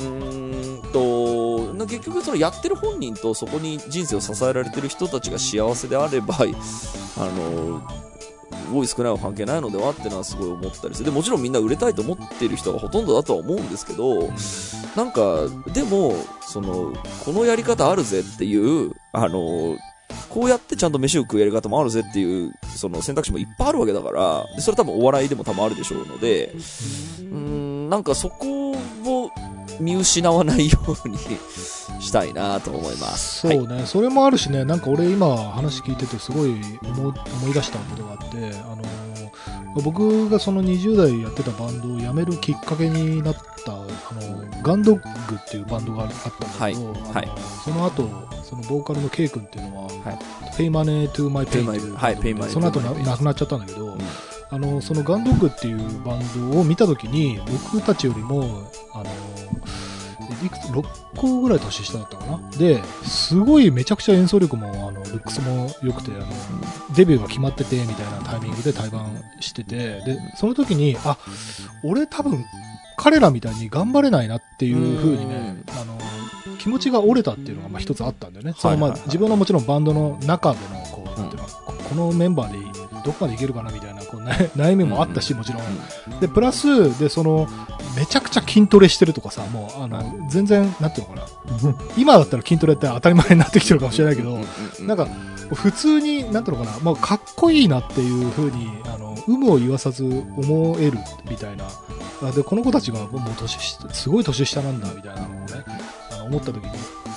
[0.00, 7.82] うんんと、な結局そのやってる本人とそこに人生を支えられてる人たちが幸せであれば、あの、
[8.72, 11.06] 多い少ないは関係ないのではってのはすごい思ったりする。
[11.06, 14.30] で、もちろんみんな売れたいと思ってる人がほとんどだとは思うんですけど、
[14.96, 16.92] なんか、でも、その、
[17.24, 19.76] このやり方あるぜっていう、あの、
[20.34, 26.52] こうやってちゃんと飯を食える方もあるぜっていう、その選択肢もいっぱいあるわけだから、それ多分お笑いでも多分あるでしょうので、
[27.20, 28.76] うん、なんかそこを
[29.78, 31.16] 見失わないように
[32.00, 33.48] したいなと思います。
[33.48, 39.03] そうね、それもあるしね、なんか俺今話聞いててすごい思い思い出したことがあって、あのー
[39.82, 46.74] 僕がその20代やってたバンドを辞めるきっかけになった、あのーガンドッグっていうバンドがあったんだけど、はい。
[46.74, 47.28] あのーはい。
[47.64, 48.08] その後、
[48.44, 50.18] そのボーカルの K 君っていうのは、はい。
[50.56, 51.88] Pay Money to My Pain って
[52.28, 53.98] いうはいその後な亡くなっちゃったんだけど、ん。
[54.50, 57.40] あのそのガンドッグっていうバンドを見たときに
[57.72, 59.04] 僕たちよりもあの
[60.44, 60.84] いくつ、6
[61.16, 62.50] 個ぐらい年下だったかな？
[62.58, 66.26] で、すごいめちゃくちゃ演奏力も、あの、ルックスも良くて、あの、
[66.94, 71.16] デビューが決まってて、みたいなタイミングで対バンしてて、で、その時に、あ、
[71.82, 72.44] 俺多分、
[72.96, 75.98] 彼らみたいに頑張れないなっていう風にね、あの、
[76.58, 78.54] 気持ちが折れたっていうのが、まあ一つあったんだよね。
[78.56, 86.20] その、ま自分のもちろんバンドの中での、こう、なんていうの、ここのメンバーでどこまでいけるかなみたいな、こう、悩悩みもあったし、もちろん。
[86.20, 87.48] で、プラス、で、その、
[87.96, 91.74] めちゃくちゃ筋トレしてるとかさ、もう、あの、全然、なんていうのかな。
[91.96, 94.38] 今だったら筋トレって当たり前になってきてるかもしれないけど、
[94.80, 95.08] なんか、
[95.52, 100.98] 普通に、なんていうのかな、まあ、かっこいいなっていう風に、あの、有無を言わさず思える
[101.28, 101.64] みたいな。
[102.22, 105.64] あで、この子たちがもう年下、すごい年下なんだ、みたいなのをね、
[106.26, 106.70] 思った時に、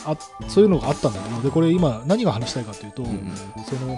[0.08, 0.18] あ、
[0.48, 3.98] そういうのがあったんだけど、で、これ今何が話したいかというと、その、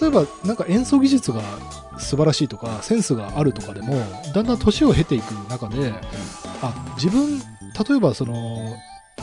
[0.00, 1.42] 例えばなんか演奏技術が
[1.98, 3.94] 素晴らしいとか、センスがあるとかでも、
[4.32, 5.92] だんだん年を経ていく中で、
[6.62, 8.76] あ、自分、例えばその、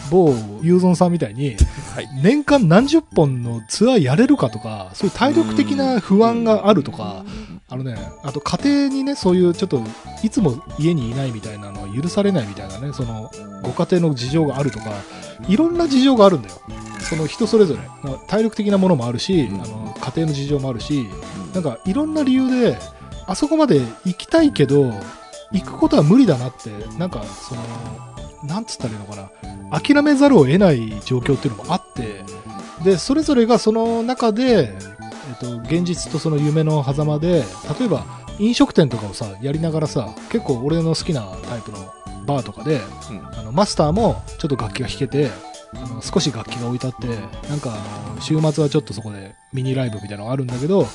[0.10, 1.56] 某ユーゾンさんみたいに、
[1.96, 2.10] はい。
[2.22, 7.24] 年間何十本のツアーやれるかとか、そういう体力的な不安があるとか、
[7.70, 9.82] あのね、あと家庭にね、そういうちょっと、
[10.24, 14.92] いつも家にいないみたいなのは許されないみたいなね、その、ご家庭の事情があるとか、
[15.48, 16.56] いろんな事情があるんだよ。
[17.00, 17.82] その人それぞれ。
[18.02, 19.62] まあ体力的なものもあるし、うん。
[19.62, 21.08] あの、家庭の事情もあるし、
[21.54, 22.78] なんかいろんな理由で、
[23.26, 24.94] あそこまで行きたいけど、
[25.52, 27.62] 行くことは無理だなって、なんか、その、
[28.44, 29.16] なんつったらいいのか
[29.70, 32.24] な、諦めざるを得ない状況っていうのもあって、
[32.84, 34.76] で、それぞれがその中で、
[35.30, 37.44] えっと、現実とその夢の狭間で、
[37.80, 38.06] 例えば
[38.40, 41.94] 飲食店とかをさ、やりながらさ、結構俺の好きなタイプの
[42.26, 42.82] バーとかで、
[43.12, 45.30] うんあの、マスターもちょっと楽器が弾けて、
[45.76, 47.08] あの、少し楽器が置いてあって、
[47.50, 47.76] なんか
[48.20, 50.88] 週末はちょっとそこでミニライブみたいなのがあるんだけど、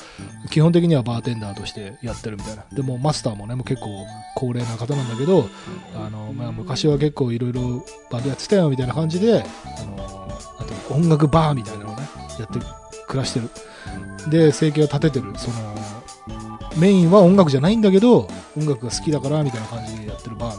[0.49, 2.65] 基本的にはバーテンダーとしてやってるみたいな。
[2.71, 5.49] でもマスターもね、もう結構高齢な方なんだけど、
[5.95, 10.27] あの、まあ、昔は結構いろいろバンドやってたよみたいな感じで、あの、
[10.59, 12.03] あと音楽バーみたいなのをね、
[12.39, 12.59] やって
[13.07, 13.49] 暮らしてる。
[14.29, 15.33] で、生計を立ててる。
[15.37, 15.75] その、
[16.77, 20.58] メインは音楽じゃないんだけど、音楽が好きだからみたいな感じでやってるバー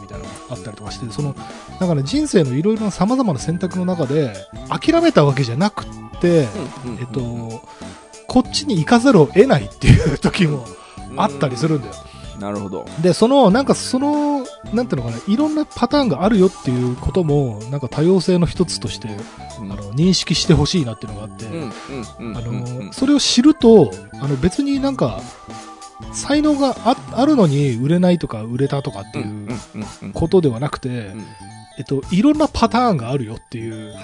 [0.51, 1.35] あったりとかして、その、
[1.79, 4.33] なんかね、人生のいろいろな様々な選択の中で、
[4.69, 6.47] 諦めたわけじゃなくって、
[6.99, 7.61] えっと、
[8.27, 10.65] こっちに行かざるを得ないっていう時も
[11.17, 11.93] あったりするんだよ。
[12.41, 12.85] なるほど。
[13.01, 19.09] で、その、なんかその、なんていうのかな、いろんなパターンがあるよっていうことも、なんか多様性の一つとして、
[19.59, 21.45] あの、認識してほしいなっていうのがあって、
[22.19, 25.21] あの、それを知ると、あの、別になんか、
[26.13, 29.47] 才能がああるのに売れないとか売れたとかっていう
[30.13, 31.11] ことではなくて、
[31.77, 33.95] えっと、いろんなパターンがあるよっていう。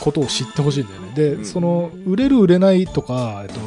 [0.00, 1.12] ことを知ってほしいんだよね。
[1.14, 1.44] で、うん。
[1.44, 3.60] その、売れる売れないとか、えっと、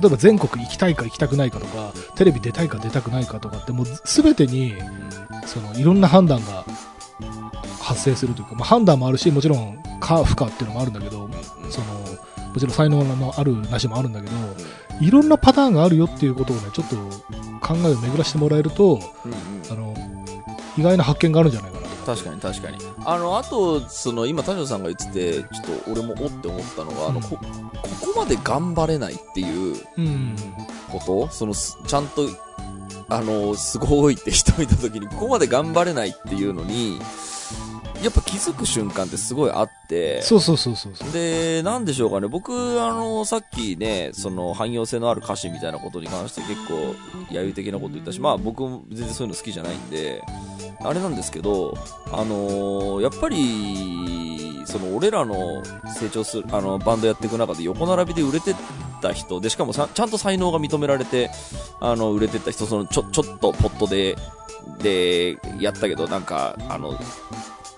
[0.00, 4.74] 例えば全国行きたいか行きたくないかとか、テレビ出たいか出たくないかとかって、もうすべてに、
[5.46, 6.64] その、いろんな判断が
[7.80, 11.28] 発生するというか、まあ、判断もあるし、もちろん、か、不可っていうのもあるんだけど、
[11.70, 11.86] その、
[12.48, 14.36] もちろん才能のあるなしもあるんだけど、
[15.00, 16.96] いろんなパターンがあるよっていうことをね、ちょっと
[17.66, 19.00] 考えを巡らしてもらえると、
[19.70, 19.94] あの、
[20.76, 21.88] 意外な発見があるんじゃないかな。
[22.06, 22.78] 確かに確かに。
[23.04, 30.34] あの、あと、その、今、田代さんが言ってて、ちょっと俺もおって思ったのが、あの、うんこ、ここまで頑張れないっていううん。
[30.88, 31.28] こと？
[31.30, 32.26] その、すちゃんと、
[33.10, 36.98] あの、すごいって人見た時に、ここまで頑張れないっていうのに、
[38.02, 41.12] やっぱ気づく瞬間ってすごいあって、そうそうそうそう。
[41.12, 42.28] で、なんでしょうかね。
[42.28, 46.74] 僕、あの、さっきね、その、汎用性のある歌詞みたいなことに関して結構、
[47.30, 50.22] 揶揄的なこと言ったし、まあ僕も全然そういうの好きじゃないんで、
[50.80, 51.76] あれなんですけど、
[52.12, 55.62] あのやっぱり、その、俺らの
[55.98, 58.54] 成長する、あの、バンドやっていく中で横並びで売れてっ
[59.00, 61.30] た人、で、しかもさちゃんと才能が認められて、
[61.80, 64.16] あの、売れてった人、その、ちょ、ちょっとポットで、
[64.82, 66.98] で、やったけど、なんか、あの、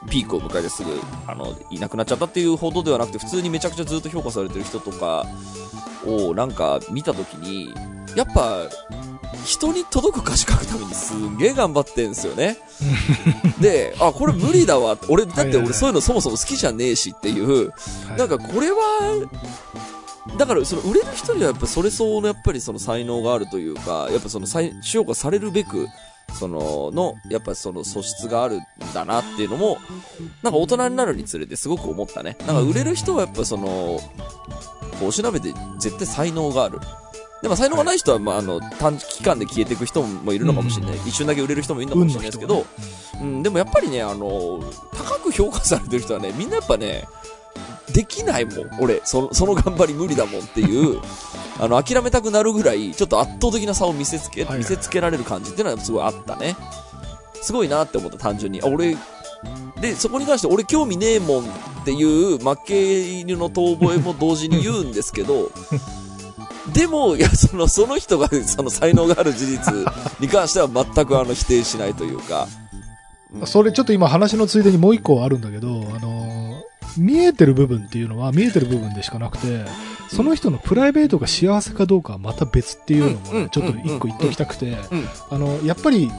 [0.09, 5.27] ピークを迎えてすぐ、あの、いなくなっちゃったっていうほどではなくて、普通にめちゃくちゃずっと評価されてる人とか
[6.07, 7.75] を、なんか見たときに、
[8.17, 8.69] やっぱ、
[9.45, 12.59] 人に届く歌詞書くためにすんげえ頑張ってんすよね。
[13.61, 14.99] で、あ、これ無理だわ。
[15.09, 18.79] 俺、だって俺そういうのそもそも好きじゃねえしっていう、はいなんかこれは、
[20.37, 25.89] だからその売れる人にはやっぱそれ相応のやっぱりその才能があるというか、やっぱその才評価されるべく、
[26.33, 28.61] その、の、やっぱその素質があるん
[28.95, 29.79] だなっていうのも、
[30.43, 32.37] なんか大人になるにつれてすごく思ったね。
[32.47, 34.01] なんか売れる人はやっぱその、こ
[35.03, 36.79] うおしなべて絶対才能がある。
[37.43, 40.97] でも才能がない人は、まあ、あの、短期間で消えていく人もいるのかもしれない。
[41.07, 42.66] 一瞬だけ売れる人もいるのかもしれないですけど、
[43.21, 44.61] うん、でもやっぱりね、あの、
[44.93, 47.09] 高く評価されてる人はね、みんなやっぱね、
[47.92, 48.70] できないもん。
[48.81, 51.00] 俺、その、その頑張り無理だもんっていう、
[51.59, 56.57] あの、諦めたくなるぐらい、ちょっと圧倒的な差を見せつけ、見せつけられる感じっていうのはすごいあったね。
[57.42, 58.61] すごいなって思った、単純に。
[58.62, 58.96] あ、俺、
[59.81, 61.46] で、そこに関して俺興味ねえもんっ
[61.85, 65.50] ていう負け犬の遠吠えも同時に言うんですけど、
[66.74, 69.74] でも、いや、その、その人が、その才能がある事実
[70.20, 72.46] に関しては全くあの否定しないというか、
[73.46, 76.60] それちょっと今話のついでにもう一個あるんだけど、あのー
[76.96, 79.64] 見えてる部分っていうのは見えてる部分でしかなくて、
[80.09, 83.42] その人のプライベートが幸せかどうかはまた別っていうのもうん。
[83.44, 85.09] ね、ちょっと一個言っておきたくて、うん。
[85.31, 86.11] あの、やっぱり、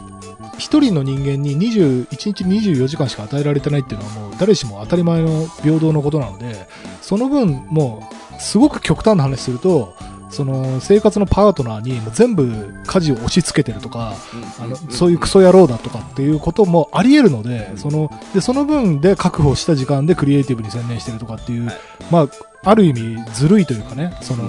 [0.58, 6.68] 一人の人間に21日24時間しか与えられてないっていうのはもう誰しも当たり前の平等のことなので、
[7.02, 8.08] その分も
[8.38, 9.96] う、すごく極端な話すると、
[10.32, 14.14] その生活のパートナーに全部家事を押し付けてるとか、
[14.60, 21.76] あの、そういうクソ野郎だとかっていうこともあり得るので、その、で、その分で確保した時間でクリエイティブに専念してるとかっていう、はい。
[22.10, 22.28] まあ、
[22.64, 24.44] ある意味ずるいというかね、その、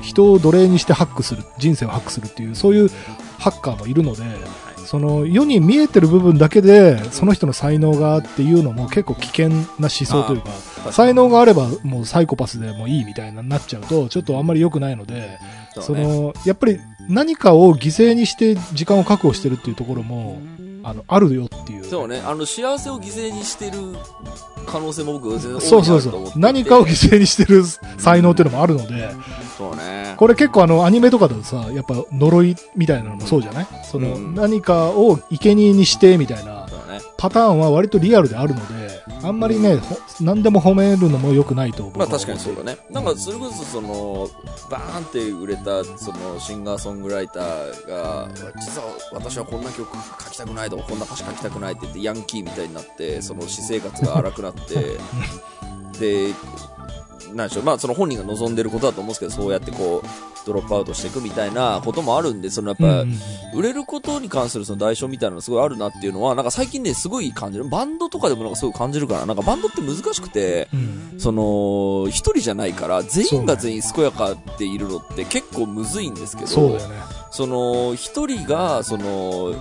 [0.00, 2.90] 人を奴隷にしてハックする、人生をハックするっていう、そういう
[3.38, 4.22] ハッカーもいるので、
[4.88, 15.38] その、世に見えてる部分だけで、その人の才能がっていうのも結構危険な思想というか、才能があればもうサイコパスでもいいみたいなになっちゃうと、ちょっとあんまり良くないので、
[15.78, 20.40] その、やっぱり何かを犠牲にして時間を確保してるっていうところも、
[20.84, 21.84] あの、あるよっていう。
[21.84, 23.78] そうね、あの、幸せを犠牲にしてる
[24.66, 26.38] 可能性も僕全然そうそうそう。
[26.38, 27.64] 何かを犠牲にしてる
[27.98, 29.10] 才能っていうのもあるので、
[29.56, 30.14] そうね。
[30.18, 33.66] これ結構あの、アニメとかだとさ、やっぱ呪いみたいなのもそうじゃない？
[33.84, 36.57] その、うん何かを生贄にしてみたいな。
[37.18, 42.78] パターンは割とリアルであるので、あんまりね、ほ何でも褒めるのも良くないと僕まあ確かにそうだね。
[42.90, 44.30] なんかそれこそその、
[44.70, 48.28] バーンって売れたそのシンガーソングライターが、
[48.60, 49.88] 実は私はこんな曲
[50.22, 54.98] 書きたくないとか、こんな歌詞書きたくないって言ってヤンキーみたいになって、その私生活が荒くなって、
[55.98, 56.32] で、
[57.34, 60.08] なんでしょう、まあその本人が望んでることだと思うんですけど、そうやってこう、
[60.46, 63.04] ドロップアウトしていくみたいなこともあるんで、そのやっぱ、
[63.54, 67.68] 売れることに関するその代償みたいなのがすごいあるなっていうのは、なんか最近ね、すごい感じる。
[67.68, 71.20] バンドとかでもなんかすごい感じるから、なんかバンドって難しくて、うん。
[71.20, 76.78] その、一人じゃないから、全員が全員健やかでいるのって結構むずいんですけど、
[77.30, 79.54] その、一人が、その、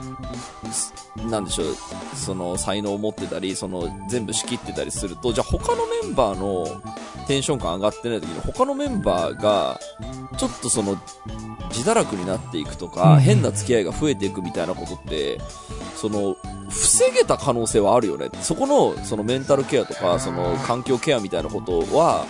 [0.72, 0.94] す
[1.30, 1.76] なんでしょう、
[2.16, 6.82] その、才能を持ってたり、その、全部仕切ってたりすると、じゃあ他のメンバーの
[7.28, 9.80] テンション感上がってない時に、他のメンバーが、
[10.38, 10.98] ちょっとその、
[11.70, 15.40] 自堕落になっていくとか、うん変な付き合いが増えていくみたいなことって、
[15.96, 16.38] その、
[16.70, 18.30] 防げた可能性はあるよね。
[18.42, 22.26] そこの、そのメンタルケアとか、その環境ケアみたいなことは、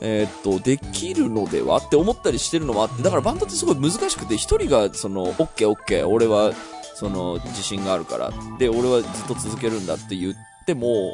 [0.00, 6.52] えーっと、できるのではって思ったりしてるのもあって、だからバンドってすごい難しくて、一人が、その、オッケーオッケー、俺は、
[6.94, 11.12] その、自信があるから、で、俺はずっと続けるんだって言っても、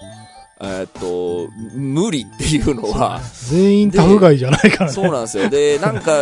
[0.61, 4.93] えーっと、無理っていうのは、全員タフガイじゃないからね。
[4.93, 5.49] そうなんですよ。
[5.49, 6.13] で、なんか、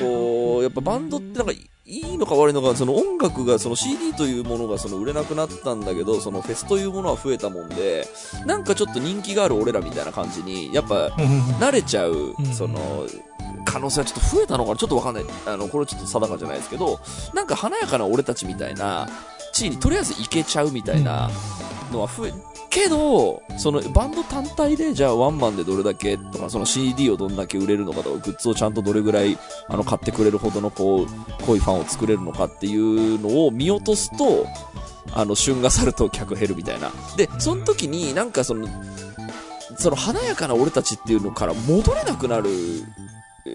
[0.00, 1.66] こう、やっぱバンドってなんか、い
[1.98, 8.08] いのか悪いのか、その音楽が、その CD というものがその売れなくなったんだけど、そのフェスというものは増えたもんで、
[8.46, 11.08] なんかちょっと人気がある俺らみたいな感じに、やっぱ、
[11.60, 13.06] 慣れちゃううん、その、
[13.66, 14.76] 可能性はちょっと増えたのかな？
[14.76, 15.24] ちょっとわかんない。
[15.46, 16.98] あの、これはちょっと定かじゃないですけど、
[17.34, 19.08] なんか華やかな俺たちみたいな、
[19.52, 21.30] 地位にとりあえず行けちゃうみたいな
[21.92, 22.32] のは増え、
[22.70, 34.46] けど、そのバンド単体で、じゃあワンマンでどれだけとか、その CD をどんだけ売れるのかとか、グッズをちゃんとどれぐらい、あの、買ってくれるほどの、こう、濃いファンを作れるのかっていうのを見落とすと、
[35.12, 36.90] あの、旬が去ると客減るみたいな。
[37.16, 38.66] で、その時になんかその、
[39.78, 42.50] その華やかな俺たちっていうのから戻れなくなる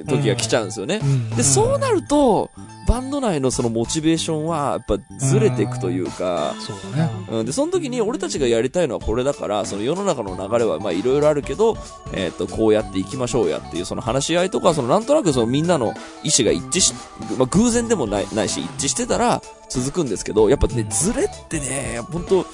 [0.08, 1.00] 時が来ちゃうんですよね。
[1.04, 2.52] うんで、そうなると、
[2.88, 7.12] バンド内のそのモチベーションは、やっぱずれていくというか、そうだね。
[7.30, 11.78] うん、で、その時に俺たちがやりたいのはこれだから、その世の中の流れはまあいろいろあるけど、
[12.13, 15.88] えっ、と、こうやっていきましょうやっていうその話し合いとか、そのなんとなくそのみんなの
[16.23, 16.93] 意思が一致し、
[17.38, 22.45] まあ偶然でもないないし、一致してたら続くんですけど、やっぱね、ズレってね、本当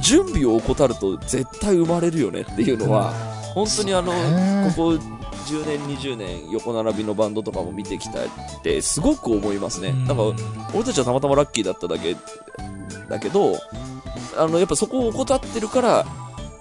[0.00, 3.12] 準備を怠ると絶対生まれるよねっていうのは、
[3.54, 4.72] 本当にあの、ね。
[4.76, 8.22] ここ10年、20年横並びのバンドとかも見てきたっ
[8.62, 9.92] てすごく思いますね。
[9.92, 10.22] なんか、
[10.74, 12.16] 俺たちはたまたまラッキーだっただけ
[13.08, 13.58] だけど、
[14.36, 16.06] あの、やっぱそこを怠ってるから、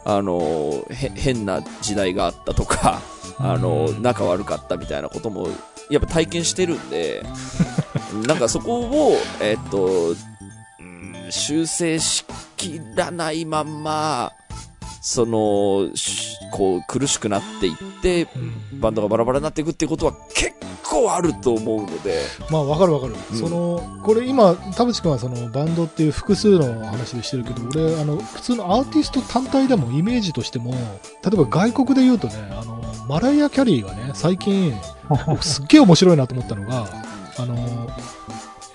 [0.04, 3.02] あの、へ、変な時代があったとか、
[3.38, 5.48] あの、仲悪かったみたいなことも、
[5.90, 7.24] やっぱ体験してるんで、
[8.28, 10.10] なんかそこを、えっと、
[10.80, 12.26] うん修正し
[12.58, 14.34] きらないまんま、
[15.02, 18.28] その、しこう、苦しくなっていって、
[18.74, 23.38] バンドがバラバラになっていくっていうことは結構あると思うので、まあわかるわかる、うん。
[23.38, 30.78] そのこれ今田淵君はそのバンドっていう複数の話でしてるけど俺あの普通のアーティスト単体でもイメージとしても例
[31.34, 34.74] えば外国で言うとねあのマライア・キャリーがね最近
[35.28, 36.88] 僕 すっげえ面白いなと思ったのが
[37.38, 37.90] あの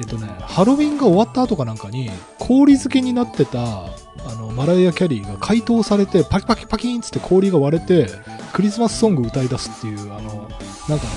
[0.01, 3.85] えっとねハロウィンが終わった後かなんかに氷漬けになってた
[4.29, 8.09] あのマライア・キャリーが解凍されて、パキパキパキンつって氷が割れて、
[8.53, 10.49] クリスマスソング歌い出すっていう、あの、
[10.89, 11.11] なんかね、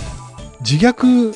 [0.62, 1.34] 自虐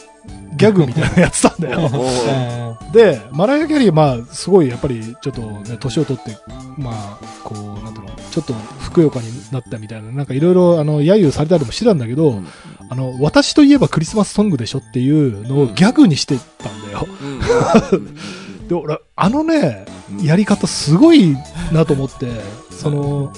[0.56, 2.78] ギャグみたいなのやってたんだよ。
[2.94, 6.38] で、マライア・キャリー、まあ、すごい、やっぱり、ちょっとね、年を取って、
[6.78, 12.48] まあ、こう、なんていうの、ちょっと、ふくよかになったみたいな、なんかいろいろ、あの、揶揄されたりもしてたんだけど、うん。
[12.90, 17.08] あの、私といえばクリスマスソングでしょっていうのをギャグにしてたんだよ。
[17.92, 18.16] うん
[18.68, 20.26] で、俺、あのね、うん。
[20.26, 21.36] やり方すごい
[21.72, 22.30] なと思って、
[22.72, 23.32] その、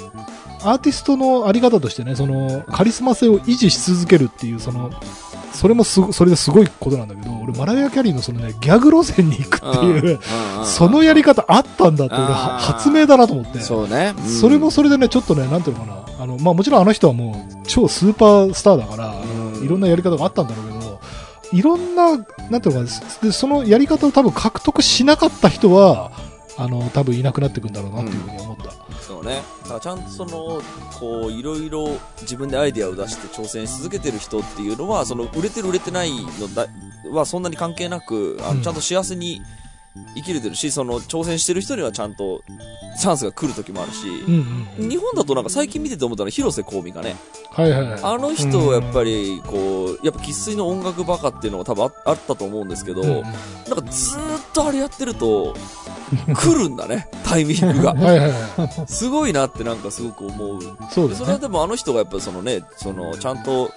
[0.64, 4.92] アーティストのあり方としてね、その、カリスマ性を維持し続けるっていう、その、
[5.54, 10.20] それもすご、それですごいことなんだけど、俺、マライア・キャリーのそのね、ギャグ路線に行くっていう、
[10.66, 13.60] そのやり方あったんだって、俺、発明だなと思って。
[13.60, 14.14] そうね。
[14.18, 14.24] うん。
[14.28, 16.24] それもそれでね、ちょっとね、なんていうのかな。
[16.24, 19.16] あの、まあもちろんあの人はもう、超スーパースターだから、
[19.58, 19.64] うん。
[19.64, 20.75] いろんなやり方があったんだろうけど、
[21.54, 22.26] いろんな、なん
[22.62, 26.12] ていうのかな、で、そのやり方を多分獲得しなかった人は、
[26.58, 28.72] あの、多分いなくなってくんだろうなっていうふうに思った。
[29.02, 29.42] そうね。
[29.64, 30.62] だからちゃんとその、
[31.00, 36.68] こう、いろいろ自分でアイデアを出して挑戦し続けてる人っていうのは、その、売れてる売れてないのだ
[37.12, 39.42] はそんなに関係なく、あうんのちゃんと幸せに
[40.16, 42.42] 生きれてるし、その、挑戦してる人にはちゃんと
[43.00, 44.90] チャンスが来る時もあるし、うんうん。
[44.90, 47.16] 日本だとなんか最近見てて思ったのは広瀬香美がね、
[47.52, 48.00] はいはいはい。
[48.04, 55.56] あの人はやっぱり、こう、やっぱ生粋の音楽バカっていうのが多分ああったと思うんですけど、うんうんなんかずーっとあれやってると、
[56.36, 57.94] 来るんだね、タイミングが。
[57.96, 58.86] はいはいはい。
[58.88, 60.60] すごいなってなんかすごく思う。
[60.92, 61.26] そうですね。
[61.26, 63.72] でそれはでもあの人がやっぱりそのね、その、ちゃんと、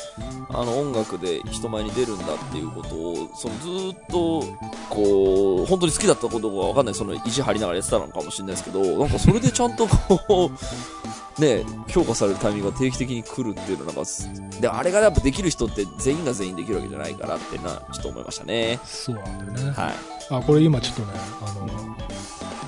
[0.51, 4.45] あの音楽で人前に出るんだっていうことを、そのずーっと、
[4.91, 14.29] こう、本当に好きだったことがわかんない、その意地張りながらやってたのかもしれないですけど、なんかそれでちゃんとこう、 ね、評価されるタイミングが定期的に来るっていうのはなんかす、
[14.61, 18.81] で、あれがやっぱできる人って全員が全員できるわけじゃないからっていうのはちょっと思いましたね。
[18.85, 19.71] そうなんだよね。
[19.71, 19.95] はい。
[20.31, 21.09] あ、これ今ちょっとね、
[21.43, 21.97] あの、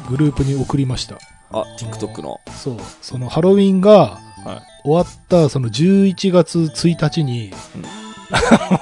[0.09, 1.17] グループに送りました。
[1.51, 2.41] あ、TikTok の。
[2.57, 2.77] そう。
[3.03, 7.53] そのハロウィンがはい終わったその11月1日に、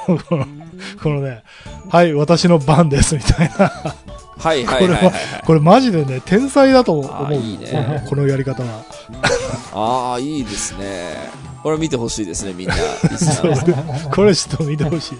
[0.06, 0.46] この
[1.02, 1.42] このね、
[1.90, 3.72] はい、私の番ですみたいな。
[4.38, 5.42] はいはいはいはい、はい。
[5.44, 7.12] これマジでね、天才だと思う。
[7.12, 8.84] あいいねこのやり方は。
[9.72, 11.30] ああ、いいですね。
[11.62, 12.74] これ見てほしいですね、みんな。
[12.74, 12.80] リ
[13.18, 15.18] スナーこれちょっと見てほしい。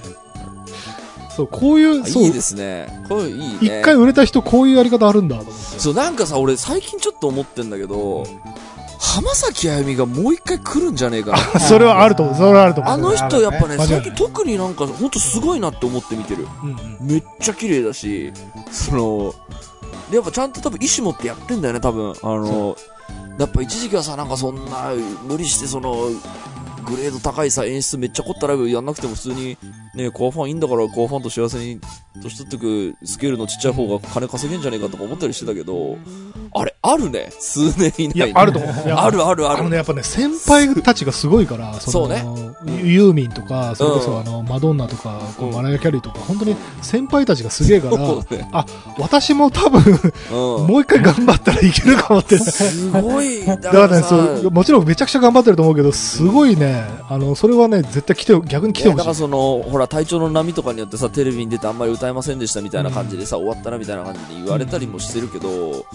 [1.31, 3.05] そう、こういう、そういい、ですね。
[3.09, 3.59] これいいね。
[3.61, 5.79] 一回売れた人こういうやり方あるんだと思って。
[5.79, 8.25] そう、なんかさ、俺最近ちょっと思ってんだけど、
[9.09, 11.39] 浜崎あゆみがもう一回来るんじゃねえかな。
[11.61, 12.35] それはあると思う。
[12.35, 12.93] それはあると思う。
[12.93, 16.47] あの人やっぱね、最近特になんかほんとすごいなって思って見てる。
[16.63, 18.33] うんうんめっちゃ綺麗だし、
[18.71, 19.35] その、
[20.11, 22.13] でやっぱちゃんと多分意思持ってやってんだよね、多分。
[22.23, 22.77] あの、
[23.39, 24.93] やっぱ一時期はさ、なんかそんな、
[25.25, 26.09] 無理してその、
[26.85, 29.57] グレード高いさ、演出めっちゃ凝ったライブやんなくても普通に、
[29.95, 31.81] ね、コアファンいいんだから、コアファンと幸せに
[32.23, 35.97] 年取ってくスケールのちっちゃい方が金稼げんじゃねえかとか思ったりしてたけど、
[36.55, 37.31] あれ、あるね。
[37.39, 38.15] 数年以内に。
[38.15, 38.71] いや、あると思う。
[38.71, 39.61] あるあるある。
[39.61, 48.49] あのね、やっぱね、先輩たちがすごいから、そうねのユーミンとか、それこそ、うんあの、マドンナとか、こううんマライア・キャリーとか、本当に先輩たちがすげえから、ね。
[48.53, 48.65] あ、
[48.99, 49.83] 私も多分、
[50.31, 50.67] うん。
[50.67, 52.39] もう一回頑張ったらいけるかもって。
[52.39, 53.45] すごい。
[53.45, 58.97] だだからね、そう、もちろんめちゃくちゃ頑張ってると思うけど、すごいね、あの、それはね、絶対来て、逆に来てほしい。
[58.97, 65.87] だからその、ほら、体調の波とかによってさ、テレビに出てあんまり歌えませんでしたみたいな感じでさ、終わったなみたいな感じで言われたりもしてるけど、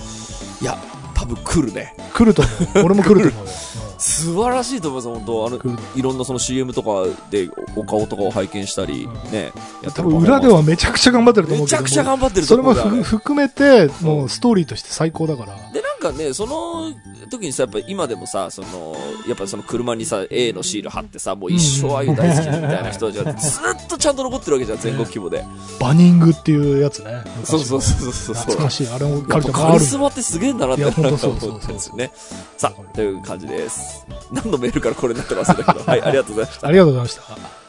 [0.62, 0.78] いや、
[1.14, 1.96] 多分来るね。
[2.14, 2.52] 来ると思
[2.84, 2.86] う。
[2.86, 3.52] 俺も来ると思うよ。
[4.04, 5.60] 素晴らしいと思います、本当あの
[5.96, 9.52] いろんなその CM とかでおお顔とかを拝見したり、うんね、
[9.82, 11.82] やって多る分裏ではめちゃくちゃ頑張ってると思うけど。
[11.82, 15.56] めちゃくちゃ頑張ってるそれも含めて、もうストーリーとして最高だから。
[15.72, 16.92] で、なんかね、その
[17.30, 18.96] 時にさ、やっぱ今でもさ、その、
[19.28, 25.46] やっぱその車にさ、A のシール貼ってさ、もう一生あゆ大好きみたいな人たちがずっとちゃんと残ってるわけじゃん、全国規模で。
[25.80, 27.24] バニングっていうやつね。
[27.44, 28.36] そうそうそうそうそう。
[28.36, 28.88] 懐かしい。
[28.88, 32.12] あれもやカリスマってすげえんだなってなんかほんとそうそう思ったんですよね。
[32.58, 33.93] さあ、という感じです。
[34.32, 36.68] 何のメールからこれになってますんだけど、はい、ありがとうございました。
[36.68, 37.63] ありがとうございました。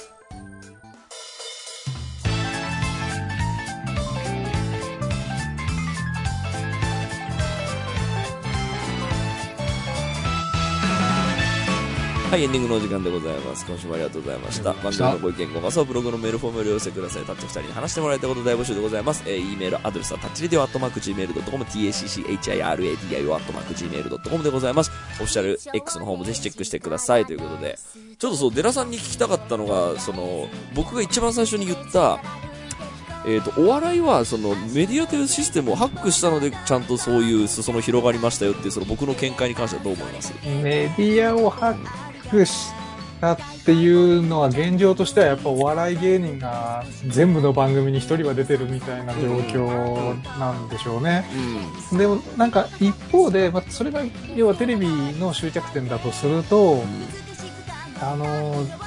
[12.34, 13.64] はい、エンディングのお時間でございます。
[13.64, 14.72] 今週もありがとうございました。
[14.72, 17.22] 番組のご意見、ご感想、ブログのメールフォームよりお寄せください。
[17.22, 19.22] タッチ二人に話してもらいたいこと大募集でございます。
[19.24, 24.90] えー、E メールアドレスはタッチレディオアットマーク Gmail.com、tacchiradio アットマーク Gmail.com でございます。
[24.90, 27.78] オフィシャル X の方もぜひチェックしてくださいということで、
[28.18, 32.18] ちょっとそう、デラさんに聞きたかったのが、その、僕が一番最初に言った、
[33.28, 40.34] えっ、と、お笑いは、その、メディアというシステムをハックしたので、ちゃんとそういう裾野広がりましたよっていう、その僕の見解に関してはどう思います？
[40.44, 42.72] メディアをハックし
[43.24, 51.24] かっていうのは現状としてはやっぱお笑い芸人が全部の番組に一人は出てるみたいな状況なんでしょうね。
[51.90, 51.98] うん。
[51.98, 54.02] でもなんか一方で、まあ、それが
[54.36, 54.86] 要はテレビ
[55.18, 56.82] の終着点だとすると、
[58.00, 58.84] あのー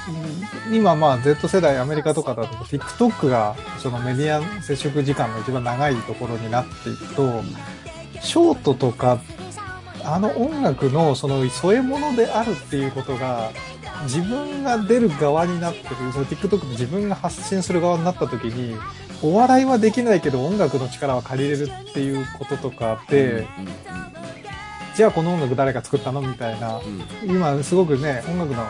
[0.70, 7.42] 今まあ Z 世代アメリカとかだと TikTok がそのメディア接触時間の一番長いところになっていくと、
[8.20, 9.18] ショートとか、
[10.04, 13.50] あの音楽のその添え物であるっていうことが、
[14.04, 18.76] 自分が出る側になってる、その TikTok で自分が発信する側になった時に、
[19.22, 23.46] お笑いはできないけど音楽の力は借りれるっていうこととかで、
[24.94, 26.80] じゃあこの音楽誰が作ったのみたいな。
[27.24, 28.64] 今すごくね、音楽の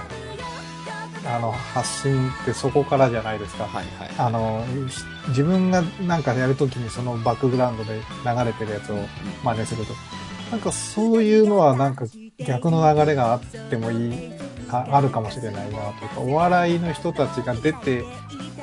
[1.26, 3.64] あの発信ってそこからじゃないですか。
[3.64, 4.10] はいはい。
[4.16, 8.98] あの、し自分がなんかやるときにそのバックグラウンドで流れてるやつを
[9.44, 9.92] 真似すると。
[10.50, 12.06] なんかそういうのはなんか
[12.38, 13.40] 逆の流れがあっ
[13.70, 14.32] てもいい、
[14.70, 18.04] ああるかもしれないなというか、お笑いの人たちが出て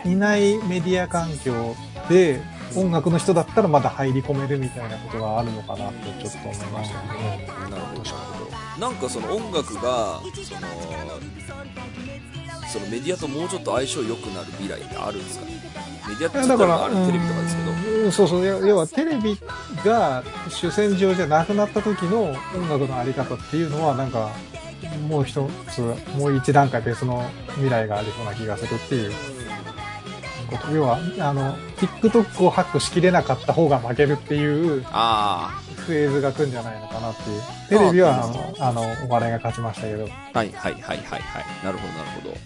[0.06, 1.76] いないメディア環境
[2.10, 2.42] で
[2.76, 7.48] 音楽の人だったらまだ入り込めるみたいなことがあるのかなとちょっと思いましたけどね。
[7.70, 8.26] なるほど。
[8.80, 10.68] なんかその音楽が、その、
[12.76, 15.52] そのメディアともうちょっと相性良くなる未来ってあるんですかね。
[16.10, 17.72] メディアって言ったらあるテレビとかですけど。
[17.72, 19.40] うんそうそう、要要はテレビ
[19.86, 24.30] が主戦場じゃなくなった時の音楽のあり方っていうのはなんか、
[25.08, 25.82] もう一つ、
[26.18, 29.12] もう一段階別の未来がありそうな気がするっていう。
[30.52, 30.72] こと。
[30.72, 34.86] 要は、あの、TikTok をハックしきれなかった方が負けるっていう。
[34.92, 37.42] あフェーズが来るんじゃないのかなっていう。
[37.70, 40.08] テレビは、あの、あのお笑いが勝ちましたけど。
[40.34, 41.22] あ、はいはいはいはいはい。
[41.64, 42.38] なるほどなるほど。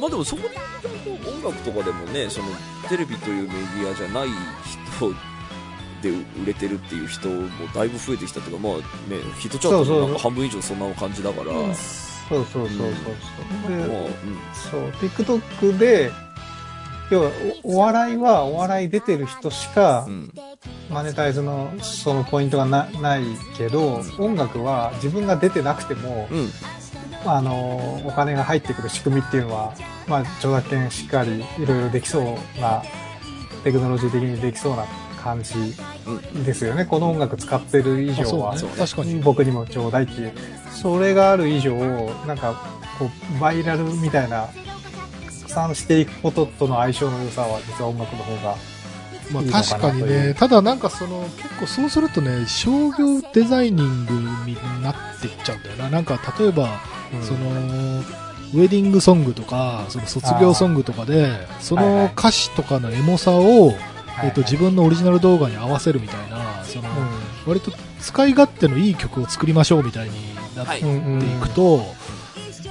[0.00, 0.54] まあでもそこで
[1.28, 2.48] 音楽とかでもね、その
[2.88, 4.28] テレビというメディアじゃない
[4.98, 5.14] 人
[6.02, 6.10] で
[6.42, 8.82] 売れてるっていう人もだいぶ増えてきたというか、まあね、
[9.38, 11.74] ヒットチャートそうそうもなんか半分以上そんな感じだから、まあ、
[12.28, 12.90] そうそうそうそう
[13.66, 13.76] そう。
[13.76, 14.14] でうん。
[14.52, 16.10] そう、TikTok で、
[17.10, 17.30] 要は
[17.62, 20.32] お、お笑いはお笑い出てる人しかう、ん。
[20.90, 23.22] マネタイズのそのポイントがなない
[23.56, 26.50] けど、音楽は自分が出てなくても、うん。
[27.26, 29.74] あの、お金が入ってくる仕組みっていうのは、
[30.06, 32.82] まあ、著作権しっかりいろいろできそうな、
[33.64, 34.84] テクノロジー的にできそうな
[35.22, 35.54] 感じ
[36.44, 36.84] ですよね。
[36.84, 38.62] この音楽使ってる以あ上は、ね。
[38.76, 39.20] 確かに。
[39.20, 40.32] 僕にもちょうだいっていう。
[40.70, 41.74] それがある以上、
[42.26, 42.54] なんか、
[42.98, 44.73] こう、バイラルみたいな、拡
[45.54, 48.56] 散していくこととの相性の良さは、実は音楽の方が、
[49.32, 50.26] まあ確かにという。
[50.28, 54.12] ね、ただなんかその、結構そうするとね、商業デザイニング
[54.46, 55.88] になっていっちゃうんだよな。
[55.88, 56.68] なんか例えば、
[57.14, 57.22] うん。
[57.22, 57.40] その、
[58.54, 61.28] ウェディングソングとか、その卒業ソングとかで、
[61.60, 61.94] そはいはい。
[61.94, 63.76] の歌詞とかのエモさを、はい
[64.24, 66.84] えっと、自分のオリジナル動画に合わせるみたいな、その、
[67.46, 70.14] 割と使い勝手のいい曲を作りましょうみたいに
[70.54, 70.80] なってはい。
[70.82, 71.22] うんうん。
[71.22, 71.82] いくと、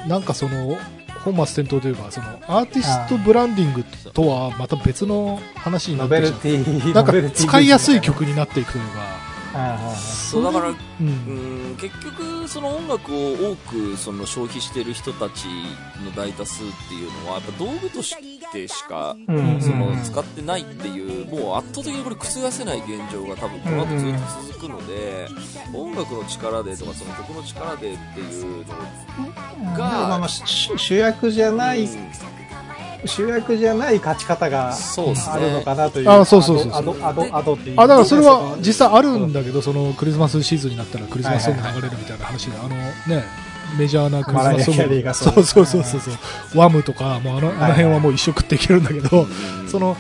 [0.07, 0.77] なんかその、
[1.23, 6.19] 本末転倒というか、その、アーティストブランディングとはまた別の話になって
[6.93, 9.33] なんか使いやすい曲になっていくというか、
[9.95, 15.45] そうだから、う、うんん、結局、その音楽を多くその消費してる人たち
[16.03, 18.32] の大多数っていうのは、やっぱ道具として
[18.67, 19.61] しか、うん。
[19.61, 25.27] そのうん使ってないっていう、もう圧倒的にこれ覆せない現状が多分この後ずっと続くので、
[25.73, 28.63] 音楽の力でとかその曲の力でっていうの
[29.73, 31.89] がまあまあ主主役じゃない、うん。
[33.05, 36.09] 主役じゃない勝ち方があるのかなという。
[36.09, 36.95] あそうそうそうアド、
[37.35, 37.75] アドっていう。
[37.77, 43.25] あ、だからそれは実際あるんだけど、そのクリスマスシーズンになったらクリスマスソング流れるみたいな話で、あのね、
[43.77, 45.03] メジャーなクリスマスソンマライアキャリーグ。
[45.03, 46.57] がそうそうそうそうそう。
[46.57, 49.97] ワムとか、もうあの、あの辺はもう一生食っていけるんだけど、うんその、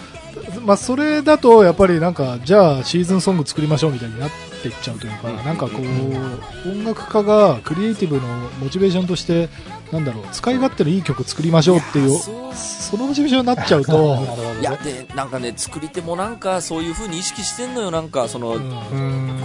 [0.65, 4.29] まあ、それだと、やっぱりなんか、じゃあ、シーズンソング作りましょうみたいになっ
[4.61, 8.27] ていっちゃうというか、うんなんかこう、音楽家がクリエイティブの
[8.61, 9.49] モチベーションとして、
[9.93, 14.17] なんだろう、使い勝手のいい曲作りましょうっていう、そうそのモチベーションになっちゃうと、
[14.59, 18.55] いや、で、なんかね、作り手もなんかそういう風に意識してんのよ、なんか、その、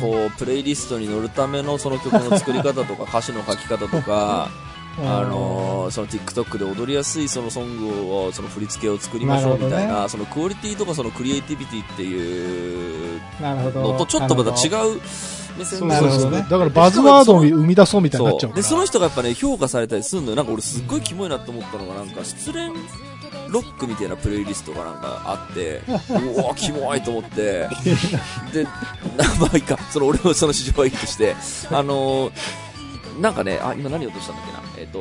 [0.00, 4.48] こう、プレイリストに乗るためのその曲の作り方とか、 歌詞の書き方とか、
[5.00, 10.08] あのーその TikTok で踊りやすいそのソングを、その振り付けを作りましょうみたいな、ね。
[10.08, 13.92] そのクオリティとかそのクリエイティビティっていうなるほど。
[13.92, 15.00] のとちょっとまた違う。
[15.58, 16.42] う目線そうなるほどねそうそう。
[16.42, 18.62] だからバズワードを生み出そうみたいになっちゃうから。
[18.62, 20.36] で、その人がやっぱね、評価されたりするのよ。
[20.36, 22.70] なんか俺すっごいキモいなって思ったのが、なんか失恋
[23.48, 27.68] ロックみたいなプレイリストがなんかあって、うわ、キモいと思って、
[28.52, 28.64] で、
[29.40, 31.34] まあいいか、その俺のその市場はいいとして、
[31.70, 32.32] あのー
[33.20, 34.62] なんかね、あ、今何を落としたんだっけな。
[34.78, 35.00] えっ、と、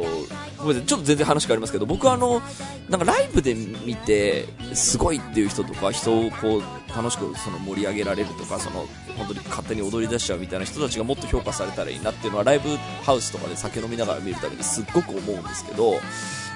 [0.57, 2.41] ごめんなさい、ちょっと全然話変わりますけど、僕はあの、
[2.89, 6.63] なんかライブで見て、すごいっていう人とか、人をこう、
[6.95, 8.87] 楽しくその盛り上げられるとかその
[9.17, 12.69] 本当に勝手に踊り出しちゃうみたいな人たちがもっと評価されたらいいなっていうのはライブ
[13.03, 15.99] ハウスとかで酒飲みながら見るたびにすっごく思うんですけど、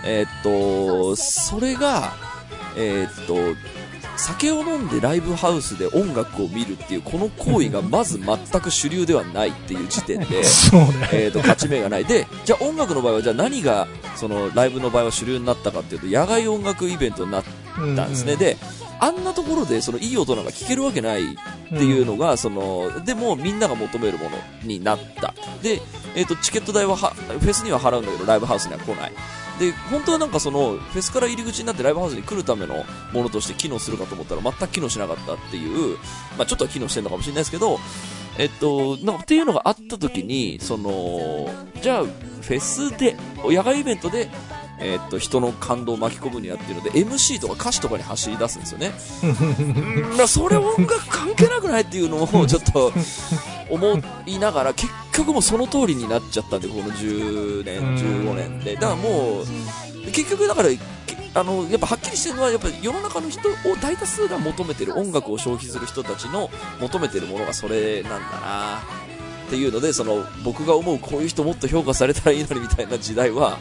[0.05, 2.13] えーと、それが、
[2.75, 3.35] えーと、
[4.17, 10.25] 酒を飲んでライブハウスで音楽を見るっていうこの行為がまず全く主流ではないっていう時点で。
[11.13, 12.05] えーと勝ち目がない。
[12.05, 17.43] でじゃあ音楽の場合はじゃあ何がそのライブの場合は主流になったかっていうと野外音楽イベントになっ
[17.95, 18.57] たんですね、で
[18.99, 21.27] あんなところでそのいい音なんか聴けるわけないっ
[21.69, 25.33] ていうのが、そのでもみんなが求めるものになった。
[25.63, 25.81] で、
[26.15, 29.11] えー、とチケット代ははフェスには払うんだけどライブハウスには来ない
[29.59, 32.83] で本当はなんかそのフェスから入り口になってライブハウスに来るための
[33.13, 35.97] ものとして機能するかと思ったら全く機能しなかったっていう、
[36.37, 37.79] まあ、ちょっとは機能してるのかもしれないですけど
[38.37, 41.49] えっと、なんかっていうのがあった時に、その、
[41.81, 44.29] じゃあ、フェスで、野外イベントで、
[44.79, 48.93] えっと、人の感動を巻き込むにはっていうので、MC とか歌詞とかに走り出すんですよね。
[50.09, 52.91] うんだそれ音楽関係なくないっていうのをちょっと
[53.71, 58.75] 思いながら、結局もうその通りになっちゃったんで、この10年、15年で。
[58.75, 59.45] だからもう、
[60.11, 60.77] 結局だから、け
[61.33, 66.49] あの、やっぱはっきりしてるのは、やっぱ世の中の人を大多数が求めてる音楽を消費する人たちの
[66.79, 68.79] 求めてるものがそれなんだな
[69.47, 73.57] っていうので、その、僕が思うこういう人もっと評価されたらいいのにみたいな時代は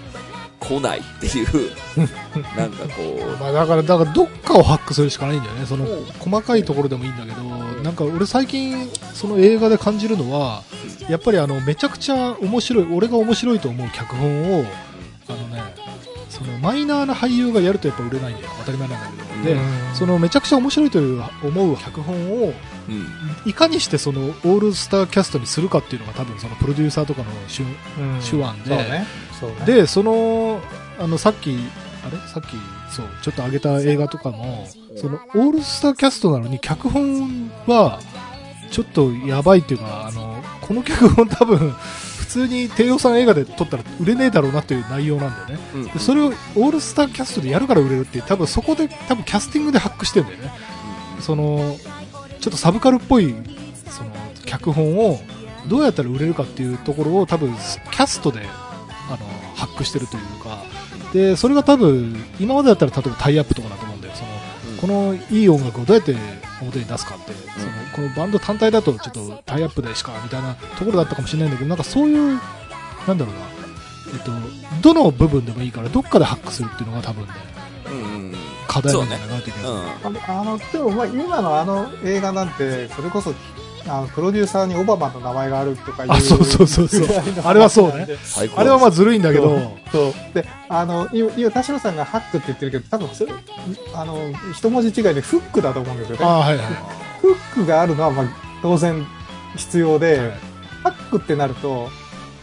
[0.60, 1.70] 来ないっていう、
[2.56, 5.66] なんかこう、まあだから、だからどっかをハックするしかないんだよね。
[5.66, 5.86] その、
[6.18, 7.42] 細かいところでもいいんだけど、
[7.82, 10.62] なんか俺最近、その映画で感じるのは、
[11.08, 14.64] やっぱりあの、めちゃくちゃ面白い、俺が面白いと思う脚本を、
[15.28, 15.62] あのね、
[16.28, 18.48] そのマイナーな俳優がやるとやっぱ売れないんだよ。
[18.60, 19.44] 当たり前なんだけど。
[19.44, 19.60] で、
[19.94, 22.52] そのめちゃくちゃ面白いという思う脚本を、
[22.88, 23.06] うん、
[23.44, 29.06] いかにしてそのオールスターキャストにするかっていうのが多分そのプロデューサーとかの手腕でね。
[29.50, 29.66] ね。
[29.66, 30.60] で、その、
[30.98, 31.58] あの、さっき、
[32.04, 32.16] あれ？
[32.32, 32.56] さっき、
[32.94, 38.00] そう、ちょっと上げた映画とかも、その、オールスターキャストなのに、脚本は、
[38.70, 41.58] ちょっとやばいっていうか、あの、この脚本多分、
[42.18, 45.64] 普通に低予算映画で撮ったら売れねえだろうなっていう内容なんだよね。
[45.74, 45.84] うん。
[45.86, 50.52] でそれをオールスターキャストでやるから売れるっていう、多分そこで、多分キャスティングでハックしてんだよね。
[51.20, 51.76] その、
[52.40, 53.34] ちょっとサブカルっぽい、
[53.90, 54.10] その、
[54.46, 55.18] 脚本を、
[55.66, 58.40] どうやったら売れるかっていうところを多分、キャストで、
[59.08, 59.18] あの、
[59.56, 60.62] ハックしてるというか、
[61.12, 64.14] で、それが多分、今までだったら例えばタイアップとかだと思うんだよ。
[64.14, 64.30] その、
[64.80, 66.14] このいい音楽をどうやって
[66.60, 72.40] 表に出すかって、そのこのバンド単体だとちょっとタイアップでしかみたいなところだったかもしれないんだけど、なんかそういう、
[73.06, 73.40] なんだろうな、
[74.14, 74.30] えっと、
[74.82, 77.30] どの部分でもいいからどっかでハックするっていうのが多分ね、
[77.86, 78.34] うんうん
[78.70, 80.10] 課題なんじゃないかなという気がする。
[80.10, 80.38] うん。
[80.38, 83.34] あのでもまあ今のあの映画なんて、それこそ、
[83.90, 86.12] あの、プロデューサーにオバマの名前があるとかいう。
[86.12, 87.06] あそうそうそうそう
[87.44, 88.06] あれはそうね
[88.56, 89.58] あれはまあずるいんだけど、
[89.90, 90.34] そう。
[90.34, 93.32] で、あの、今、今田代さんがハックって言ってるけど、多分それ、
[93.94, 94.16] あの、
[94.52, 96.24] 一文字違いでフックだと思うんですよね。
[96.24, 96.66] はいはい。
[97.20, 98.26] フックがあるのは、まあ、
[98.62, 99.04] 当然
[99.56, 100.50] 必要で、はい
[100.82, 101.88] ハックってなると、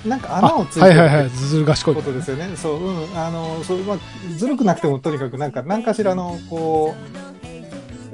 [0.06, 1.96] なんか穴をついてるはいはいはい、ずる賢い。
[1.96, 2.56] ことですよね。
[2.56, 3.98] そう、うん、あの、そう、まあ、
[4.38, 6.96] ずるくなくてもとにかくなんか、何かしらの、こ
[7.27, 7.27] う、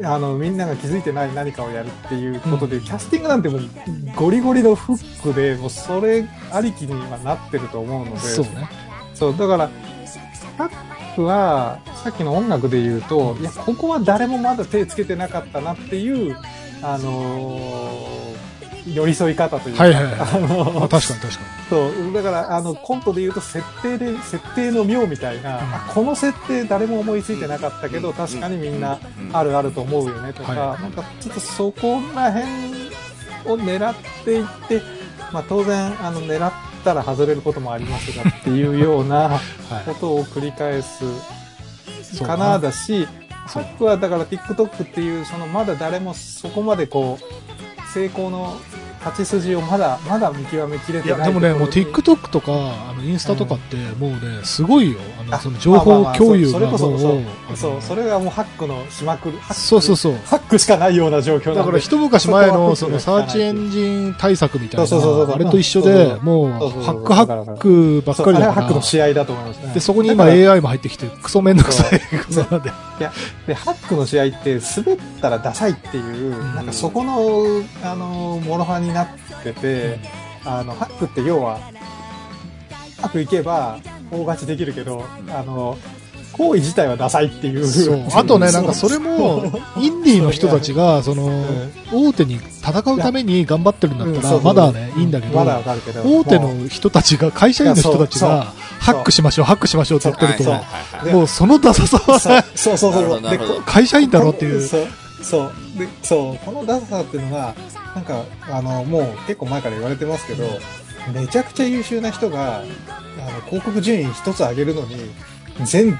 [0.04, 3.62] あの、みんなが気づいてない何かをやるっていうことで、キャスティングなんてもう、
[4.16, 8.70] ゴリゴリのフックで、もうそれありきにはなってると思うので、そうね。
[9.14, 9.70] そう、だから、
[10.58, 16.36] ハックは、さっきの音楽で言うと、いや、ここは誰もまだ手つけてなかったなっていう、
[16.82, 18.23] あのー
[18.88, 20.14] 寄り添い方というか、はいはいはい。
[20.14, 29.00] あのまあ確かに確かそう、だから、あの、コントで言うと、設定で、設定の妙みたいな、あこの設定誰も思いついてなかったけど、確かにみんな、
[29.32, 32.46] あるあると思うよね、とか、はなんか、ちょっとそこら辺
[33.46, 34.82] を狙っていって、
[35.32, 36.52] まあ、当然、あの、狙っ
[36.84, 39.40] たら外れることもありますが、っていうようなはい。
[39.86, 41.04] ことを繰り返す
[42.24, 42.38] か。
[42.38, 43.08] な、だし、
[43.48, 43.64] そう。
[43.64, 47.63] ハックはだから TikTok っていう、そのまだ誰もそこまでこう、
[47.94, 48.58] 成功の
[49.04, 52.52] 勝ち筋をまだ、まだ見極めきれいや、てないでもね、もう TikTok とか、
[52.90, 55.00] あの、インスタとかって、もうね、すごいよ。
[55.20, 59.38] あの、あその情報共有まあがもう、そそれがもうハックのしまくる。
[59.40, 60.14] ハックそうそうそう。
[60.26, 69.74] ハックしかないような状況だから一昔前のそのサーチエンジン対策みたいな、あれと一緒で、もうハックハックばっそうあれはハックの試合だと思いますね。
[69.74, 72.72] で、そこに今 AI も入ってきて、クソめんどくさいことなんで。
[73.48, 79.08] で、ハックのし合いって滑ったらダサいっていう、んなんかそこの、あの、モロハになっ
[79.44, 80.00] てて、
[80.46, 81.60] あの、ハックって要は、
[83.00, 83.80] うまくいけば
[84.12, 85.78] 大勝ちできるけど、あの、
[86.34, 87.66] 行為自体はダサいっていう。
[87.68, 88.06] そう。
[88.14, 89.44] あとね、なんかそれも、
[89.78, 91.46] インディーの人たちが、その、
[91.92, 95.40] 大手に戦うために頑張ってるんだったら、まだね、いいんだけど。
[95.40, 100.50] 大手の人たちが、会社員の人たちが、ハックしましょう、ハックしましょうって言ってる
[101.04, 104.68] と、もうそのダサさは会社員だろっていう。
[104.68, 104.88] そう。
[105.22, 105.52] そう。
[105.78, 107.56] で、そう、このダサさっていうのが、
[107.96, 110.46] なんか、あの、もう結構前から言われてますけど、
[111.14, 115.12] めちゃくちゃ優秀な人が、あの、広告順位一つ上げるのに、
[115.66, 115.98] 全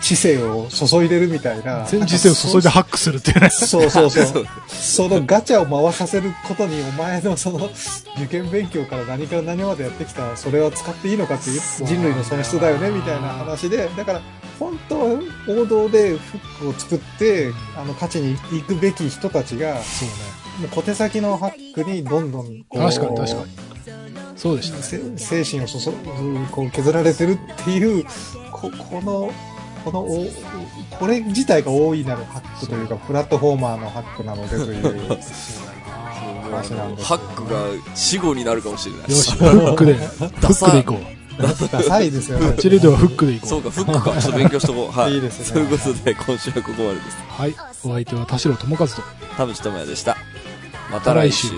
[0.00, 1.84] 知性を注いでるみたいな。
[1.84, 3.50] 全知性を注いでハックするっていうね。
[3.50, 4.46] そうそうそう。
[4.68, 7.70] そのガチャを回させることに、お前のその
[8.16, 14.20] 受験勉強から何から何までやってきた、それは使っていいのかっていう人類の損失だよね、みたいな話で、だから、
[14.58, 20.37] 本当は王道でフックを作って、あの、勝ちに行くべき人たちが、そうね。
[20.66, 23.68] 小手先のハックにどんどんこう、確かに確かに。
[24.36, 24.82] そうでした。
[24.82, 28.04] せ精神を注ぐ、こう削られてるっていう、
[28.52, 29.32] ここの、
[29.84, 30.26] このお、
[30.98, 34.82] これ自体が大いなるハックというか、プラットフォーマーのハックなのでという
[36.50, 37.60] 話なんですハックが
[37.94, 39.10] 死後になるかもしれない。
[39.10, 41.18] よし、フックで、フックでいこう。
[41.38, 42.56] ダサいですよね。
[42.58, 43.48] チリではフックでいこう。
[43.48, 44.20] そうか、フックか。
[44.20, 44.98] ちょっと勉強しとこう。
[44.98, 45.14] はい。
[45.14, 47.16] いいですねそういうことで、今週はここまでです。
[47.28, 47.54] はい。
[47.84, 49.02] お相手は田代智和と。
[49.36, 50.16] 田淵智也でした。
[50.90, 51.48] また来週。